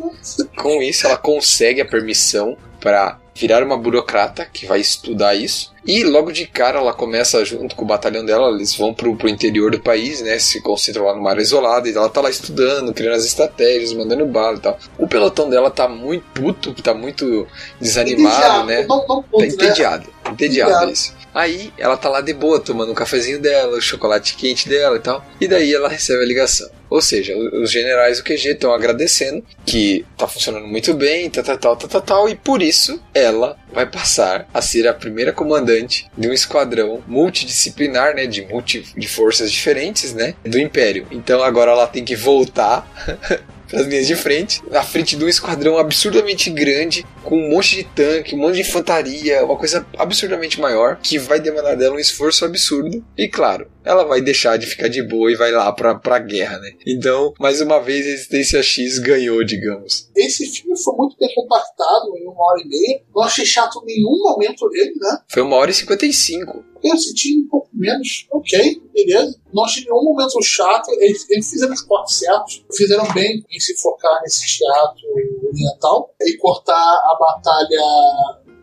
[0.61, 5.73] Com isso, ela consegue a permissão para virar uma burocrata que vai estudar isso.
[5.87, 9.29] E logo de cara ela começa junto com o batalhão dela, eles vão pro, pro
[9.29, 10.39] interior do país, né?
[10.39, 14.25] Se concentram lá numa área isolada, e ela tá lá estudando, criando as estratégias, mandando
[14.25, 14.79] bala e tal.
[14.97, 17.47] O pelotão dela tá muito puto, tá muito
[17.79, 18.87] desanimado, entediado, né?
[18.89, 19.47] Não, não Tá né?
[19.47, 20.09] entediado.
[20.31, 20.93] Entediado Entediado.
[20.93, 21.15] isso.
[21.35, 25.01] Aí ela tá lá de boa, tomando um cafezinho dela, o chocolate quente dela e
[25.01, 25.23] tal.
[25.41, 26.71] E daí ela recebe a ligação.
[26.95, 31.59] Ou seja, os generais do QG estão agradecendo que tá funcionando muito bem, tal, tal,
[31.59, 36.29] tal, tal, tal, e por isso ela vai passar a ser a primeira comandante de
[36.29, 41.05] um esquadrão multidisciplinar, né, de multi de forças diferentes, né, do Império.
[41.11, 42.89] Então agora ela tem que voltar
[43.75, 47.83] as linhas de frente, na frente de um esquadrão absurdamente grande, com um monte de
[47.83, 52.45] tanque, um monte de infantaria, uma coisa absurdamente maior, que vai demandar dela um esforço
[52.45, 53.05] absurdo.
[53.19, 56.59] E claro, ela vai deixar de ficar de boa e vai lá pra, pra guerra,
[56.59, 56.73] né?
[56.87, 60.11] Então, mais uma vez, a Resistência X ganhou, digamos.
[60.17, 63.03] Esse filme foi muito bem compactado em uma hora e meia.
[63.15, 65.19] Não achei chato nenhum momento dele, né?
[65.29, 66.65] Foi uma hora e 55.
[66.83, 68.27] Eu senti um pouco menos.
[68.31, 69.39] Ok, beleza.
[69.53, 70.91] Não achei nenhum momento chato.
[70.99, 72.65] Eles, eles fizeram os cortes certos.
[72.75, 75.03] Fizeram bem em se focar nesse teatro
[75.47, 77.81] oriental e cortar a batalha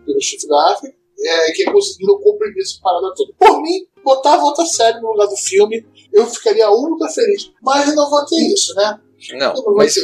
[0.05, 1.00] pelo chifre da África.
[1.23, 3.33] É, que conseguiram comprimir essa parada toda.
[3.37, 7.51] Por mim, botava outra série no lugar do filme, eu ficaria ultra feliz.
[7.61, 8.99] Mas eu não vou ter isso, né?
[9.33, 9.95] Não, não mas.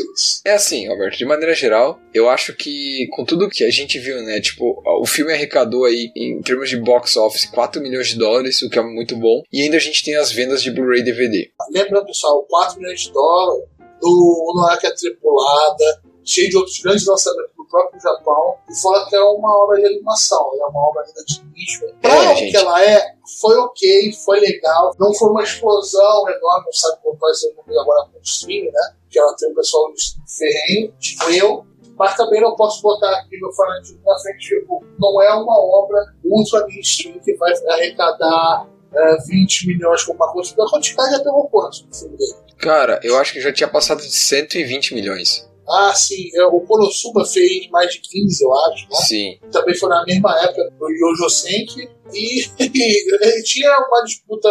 [0.46, 4.22] É assim, Alberto, de maneira geral, eu acho que com tudo que a gente viu,
[4.22, 8.62] né, tipo, o filme arrecadou aí, em termos de box office, 4 milhões de dólares,
[8.62, 11.50] o que é muito bom, e ainda a gente tem as vendas de Blu-ray DVD.
[11.72, 13.66] Lembrando, pessoal, 4 milhões de dólares,
[14.00, 19.06] do Noara que é tripulada, cheio de outros grandes lançamentos do próprio Japão, e fora
[19.08, 21.86] que é uma obra de animação, é uma obra ainda de nicho.
[22.02, 22.52] Pra o gente.
[22.52, 27.18] que ela é, foi ok, foi legal, não foi uma explosão enorme, não sabe como
[27.18, 28.96] vai ser agora com o streaming, né?
[29.10, 29.96] Que ela tem o pessoal do
[30.28, 31.66] ferrenho, tipo eu,
[31.98, 36.14] mas também não posso botar aqui meu fanático na frente, tipo, não é uma obra
[36.26, 40.54] ultra mainstream que vai arrecadar é, 20 milhões com uma coisa.
[40.54, 42.36] A quantidade já pegou quanto no filme dele?
[42.58, 45.48] Cara, eu acho que já tinha passado de 120 milhões.
[45.70, 48.96] Ah, sim, é, o Konosuba fez mais de 15, eu acho, né?
[49.08, 49.40] Sim.
[49.52, 51.90] Também foi na mesma época do Yojo Senki.
[52.14, 54.50] E, ele tinha uma disputa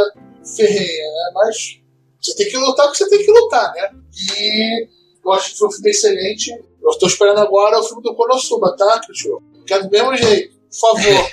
[0.56, 1.30] ferrenha, né?
[1.34, 1.80] Mas
[2.20, 3.90] você tem que lutar o que você tem que lutar, né?
[4.38, 4.88] E
[5.24, 6.50] eu acho que foi um filme excelente.
[6.82, 9.42] Eu estou esperando agora o filme do Konosuba, tá, Cristiano?
[9.66, 11.30] Quero do mesmo jeito, por favor.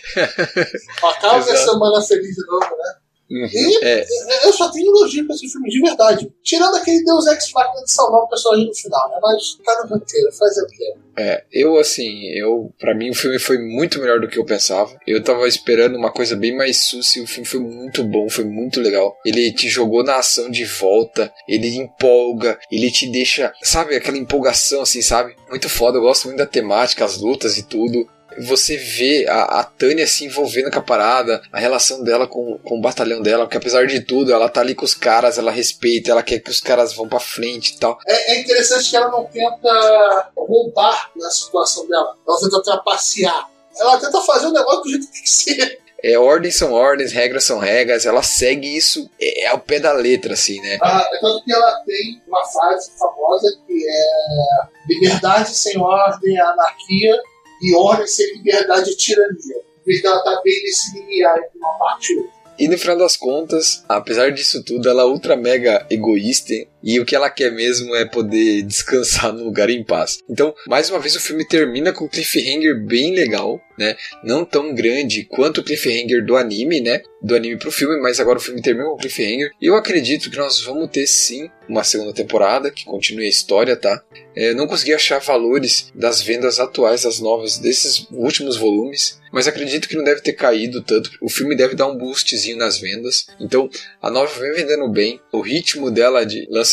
[1.11, 1.71] Acaba a Exato.
[1.71, 2.95] semana feliz de novo, né?
[3.29, 3.47] Uhum.
[3.51, 4.05] E É,
[4.45, 6.31] eu só tenho elogio pra esse filme, de verdade.
[6.43, 9.17] Tirando aquele Deus Ex Machina de salvar o personagem no final, né?
[9.21, 10.93] Mas tá no roteiro, fazer o quê?
[11.15, 14.95] é, eu assim, eu para mim o filme foi muito melhor do que eu pensava.
[15.05, 18.43] Eu tava esperando uma coisa bem mais sucia, e o filme foi muito bom, foi
[18.45, 19.15] muito legal.
[19.25, 24.81] Ele te jogou na ação de volta, ele empolga, ele te deixa, sabe, aquela empolgação
[24.81, 25.35] assim, sabe?
[25.49, 28.07] Muito foda, eu gosto muito da temática, as lutas e tudo.
[28.39, 32.77] Você vê a, a Tânia se envolvendo com a parada, a relação dela com, com
[32.77, 36.11] o batalhão dela, porque apesar de tudo, ela tá ali com os caras, ela respeita,
[36.11, 37.97] ela quer que os caras vão pra frente e tal.
[38.07, 42.15] É, é interessante que ela não tenta roubar na situação dela.
[42.27, 43.49] Ela tenta trapacear.
[43.77, 45.83] Ela tenta fazer o negócio do jeito que tem que ser.
[46.03, 50.33] É, ordens são ordens, regras são regras, ela segue isso é, ao pé da letra,
[50.33, 50.77] assim, né?
[50.81, 56.41] Ah, é tanto que ela tem uma frase famosa que é liberdade sem ordem é
[56.41, 57.15] anarquia
[57.61, 59.55] e ordem sem liberdade é tirania.
[59.81, 62.33] Em vez dela tá bem nesse limiar entre uma parte e outra.
[62.57, 66.53] E no final das contas, apesar disso tudo, ela é ultra mega egoísta
[66.83, 70.19] e o que ela quer mesmo é poder descansar no lugar em paz.
[70.29, 73.95] Então, mais uma vez, o filme termina com um cliffhanger bem legal, né?
[74.23, 77.01] Não tão grande quanto o cliffhanger do anime, né?
[77.21, 79.51] Do anime pro filme, mas agora o filme termina com um cliffhanger.
[79.61, 83.75] E eu acredito que nós vamos ter sim uma segunda temporada que continue a história,
[83.77, 84.03] tá?
[84.35, 89.87] É, não consegui achar valores das vendas atuais das novas desses últimos volumes, mas acredito
[89.87, 91.11] que não deve ter caído tanto.
[91.21, 93.27] O filme deve dar um boostzinho nas vendas.
[93.39, 93.69] Então,
[94.01, 95.19] a nova vem vendendo bem.
[95.31, 96.72] O ritmo dela de lançamento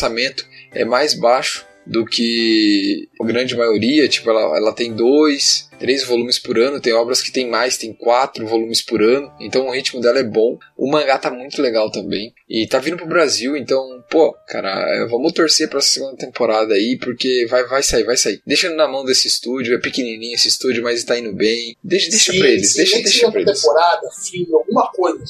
[0.72, 4.08] é mais baixo do que a grande maioria.
[4.08, 6.80] Tipo, ela, ela tem dois, três volumes por ano.
[6.80, 9.32] Tem obras que tem mais, tem quatro volumes por ano.
[9.40, 10.58] Então o ritmo dela é bom.
[10.76, 12.32] O mangá tá muito legal também.
[12.48, 17.46] E tá vindo pro Brasil, então, pô, cara, vamos torcer pra segunda temporada aí, porque
[17.48, 18.40] vai, vai sair, vai sair.
[18.46, 21.76] Deixa na mão desse estúdio, é pequenininho esse estúdio, mas tá indo bem.
[21.82, 23.60] Deixa, deixa Sim, pra eles, sim, deixa, deixa pra eles.
[23.60, 25.24] temporada, filme, alguma coisa.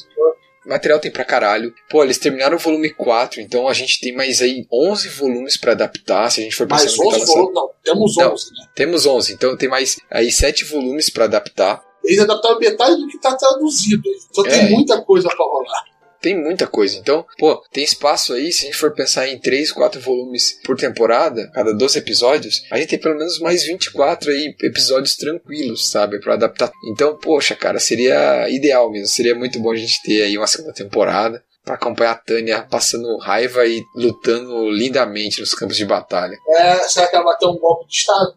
[0.71, 1.75] Material tem pra caralho.
[1.91, 5.73] Pô, eles terminaram o volume 4, então a gente tem mais aí 11 volumes pra
[5.73, 7.27] adaptar, se a gente for pensar tá 11 lançando.
[7.27, 8.33] volumes, não, temos Não.
[8.33, 8.67] 11, né?
[8.75, 11.83] Temos 11, então tem mais aí 7 volumes pra adaptar.
[12.05, 14.03] Eles adaptaram metade do que tá traduzido.
[14.31, 14.49] Então É.
[14.51, 15.85] tem muita coisa pra rolar.
[16.21, 16.97] Tem muita coisa.
[16.97, 20.77] Então, pô, tem espaço aí, se a gente for pensar em 3, 4 volumes por
[20.77, 26.21] temporada, cada 12 episódios, a gente tem pelo menos mais 24 aí episódios tranquilos, sabe,
[26.21, 26.71] Pra adaptar.
[26.93, 30.73] Então, poxa, cara, seria ideal mesmo, seria muito bom a gente ter aí uma segunda
[30.75, 36.37] temporada pra acompanhar a Tânia passando raiva e lutando lindamente nos campos de batalha.
[36.49, 38.35] É, será que ela vai ter um golpe de Estado?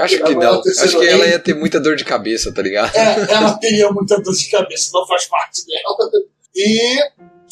[0.00, 0.60] Acho que não.
[0.60, 2.96] Acho que ela ia ter muita dor de cabeça, tá ligado?
[2.96, 6.26] É, ela teria muita dor de cabeça, não faz parte dela.
[6.56, 6.98] E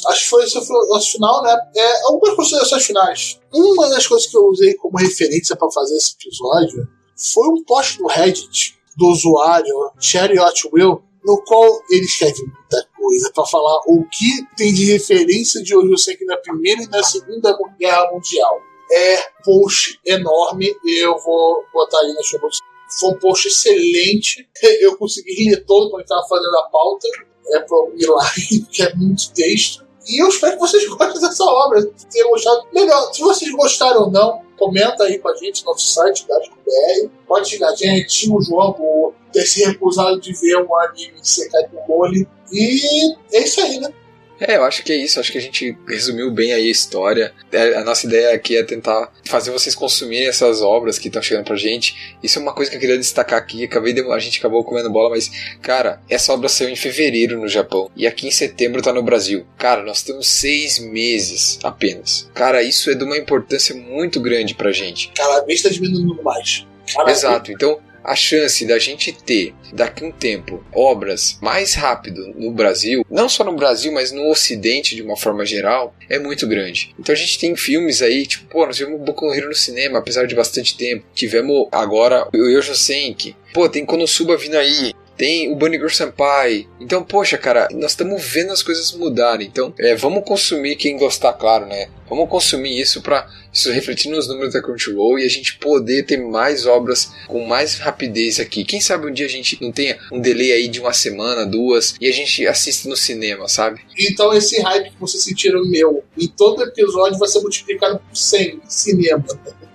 [0.09, 1.57] acho que foi esse nosso final, né?
[1.77, 3.41] É, algumas considerações finais.
[3.53, 7.99] Uma das coisas que eu usei como referência para fazer esse episódio foi um post
[7.99, 14.05] do Reddit do usuário Chariot Will, no qual ele escreve muita coisa para falar o
[14.11, 18.61] que tem de referência de Ojo Senki na Primeira e na Segunda Guerra Mundial.
[18.91, 22.59] É post enorme, eu vou botar aí na notes.
[23.01, 24.49] Foi um post excelente.
[24.81, 27.09] Eu consegui ler todo quando estava fazendo a pauta.
[27.49, 29.85] É para um milagre, porque é muito texto.
[30.07, 31.83] E eu espero que vocês gostem dessa obra.
[32.11, 33.13] Tenham gostado, melhor.
[33.13, 37.11] Se vocês gostaram ou não, comenta aí com a gente no nosso site, BR.
[37.27, 41.69] Pode xingar a gente, o João, por ter se recusado de ver um anime Sekai
[41.69, 42.29] do Mole.
[42.53, 43.93] E é isso aí, né?
[44.41, 45.21] É, eu acho que é isso.
[45.21, 47.33] Acho que a gente resumiu bem aí a história.
[47.53, 51.45] É, A nossa ideia aqui é tentar fazer vocês consumirem essas obras que estão chegando
[51.45, 52.17] pra gente.
[52.23, 53.65] Isso é uma coisa que eu queria destacar aqui.
[53.65, 55.31] Acabei de, a gente acabou comendo bola, mas,
[55.63, 57.91] cara, essa obra saiu em fevereiro no Japão.
[57.97, 59.47] E aqui em setembro tá no Brasil.
[59.59, 62.29] Cara, nós temos seis meses apenas.
[62.35, 65.13] Cara, isso é de uma importância muito grande pra gente.
[65.15, 66.67] Cada vez está diminuindo mais.
[66.93, 67.53] Cada Exato.
[67.53, 73.29] Então, a chance da gente ter, daqui um tempo, obras mais rápido no Brasil, não
[73.29, 76.95] só no Brasil, mas no Ocidente de uma forma geral, é muito grande.
[76.99, 79.99] Então a gente tem filmes aí, tipo, pô, nós tivemos Boku no Hero no cinema,
[79.99, 81.05] apesar de bastante tempo.
[81.15, 83.35] Tivemos agora o Yojo Senki.
[83.53, 84.93] Pô, tem Konosuba vindo aí.
[85.17, 86.67] Tem o Bunny Girl Senpai.
[86.81, 89.47] Então, poxa, cara, nós estamos vendo as coisas mudarem.
[89.47, 91.89] Então, é, vamos consumir quem gostar, claro, né?
[92.09, 96.17] Vamos consumir isso para isso refletir nos números da Crunchyroll e a gente poder ter
[96.17, 98.65] mais obras com mais rapidez aqui.
[98.65, 101.95] Quem sabe um dia a gente não tenha um delay aí de uma semana, duas,
[102.01, 103.81] e a gente assista no cinema, sabe?
[103.99, 108.49] Então esse hype que vocês sentiram meu em todo episódio vai ser multiplicado por 100
[108.49, 109.25] em cinema.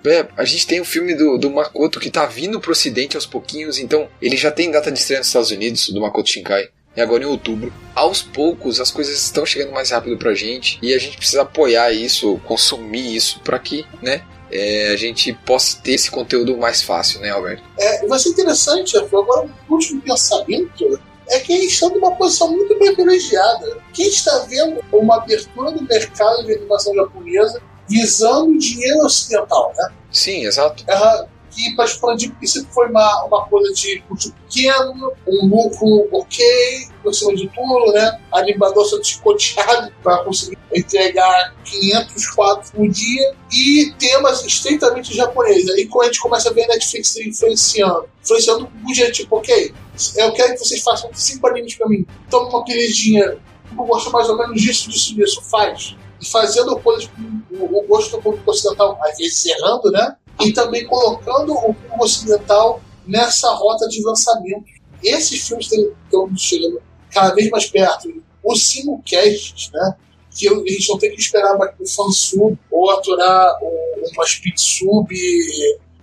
[0.04, 3.26] É, a gente tem o filme do, do Makoto que tá vindo pro ocidente aos
[3.26, 6.68] pouquinhos, então ele já tem data de estreia nos Estados Unidos, do Makoto Shinkai.
[6.96, 7.72] E agora em outubro.
[7.94, 11.92] Aos poucos as coisas estão chegando mais rápido pra gente e a gente precisa apoiar
[11.92, 17.20] isso, consumir isso pra que, né, é, a gente possa ter esse conteúdo mais fácil,
[17.20, 17.62] né, Alberto?
[17.78, 22.74] É, vai ser interessante, agora um último pensamento é que eles estão numa posição muito
[22.74, 23.78] privilegiada.
[23.94, 29.92] Quem está vendo uma abertura do mercado de animação japonesa visando o dinheiro ocidental, né?
[30.12, 30.84] Sim, exato.
[30.86, 36.08] Ela, que para expandir, porque sempre foi uma, uma coisa de custo pequeno, um lucro
[36.12, 38.20] ok, por cima de tudo, né?
[38.32, 45.68] Animador sendo chicoteado para conseguir entregar 500 quadros por dia e temas estritamente japoneses.
[45.70, 49.74] Aí quando a gente começa a ver a Netflix influenciando, influenciando o jeito tipo, ok,
[50.16, 53.36] eu quero que vocês façam cinco animes para mim, toma uma pelejinha,
[53.76, 55.96] eu gosto mais ou menos disso, disso, disso, faz.
[56.20, 60.16] E fazendo coisas com o, o gosto do público ocidental, às vezes errando, né?
[60.40, 64.64] E também colocando o público ocidental nessa rota de lançamento.
[65.02, 68.22] Esses filmes estão chegando cada vez mais perto.
[68.44, 69.96] Os simulcasts, né?
[70.30, 75.08] Que a gente não tem que esperar um fansub ou aturar um, uma speed sub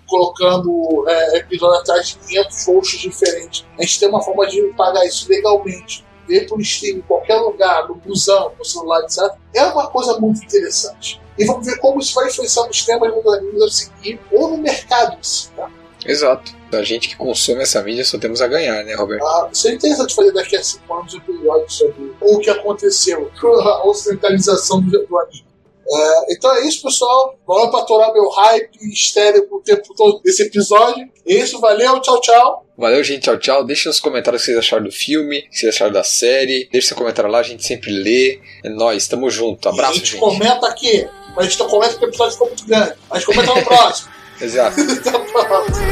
[0.07, 3.65] colocando é, episódio atrás de 500 hosts diferentes.
[3.77, 6.03] A gente tem uma forma de pagar isso legalmente.
[6.27, 10.43] Ver por stream em qualquer lugar, no busão, no celular, etc., é uma coisa muito
[10.43, 11.21] interessante.
[11.37, 14.57] E vamos ver como isso vai influenciar nos temas dos animes a seguir, ou no
[14.57, 15.69] mercado em si, tá?
[16.05, 16.55] Exato.
[16.71, 19.23] A gente que consome essa mídia só temos a ganhar, né, Roberto?
[19.23, 23.47] Ah, seria interessante fazer daqui a 5 anos um episódio sobre o que aconteceu com
[23.61, 25.46] a ocidentalização do, do anime.
[25.89, 27.37] É, então é isso, pessoal.
[27.47, 31.07] Vamos pra atorar meu hype histérico o tempo todo desse episódio.
[31.25, 32.65] É isso, valeu, tchau, tchau.
[32.77, 33.21] Valeu, gente.
[33.23, 33.63] Tchau, tchau.
[33.65, 36.69] Deixa nos comentários o que vocês acharam do filme, o que vocês acharam da série.
[36.71, 38.39] Deixa seu comentário lá, a gente sempre lê.
[38.63, 39.67] É nóis, tamo junto.
[39.67, 40.19] E a Abraço, gente gente.
[40.19, 41.07] comenta aqui.
[41.37, 42.93] A gente comenta que o episódio ficou muito grande.
[43.09, 44.09] A gente comenta no próximo.
[44.39, 44.79] Exato.
[44.81, 45.87] Até a próxima.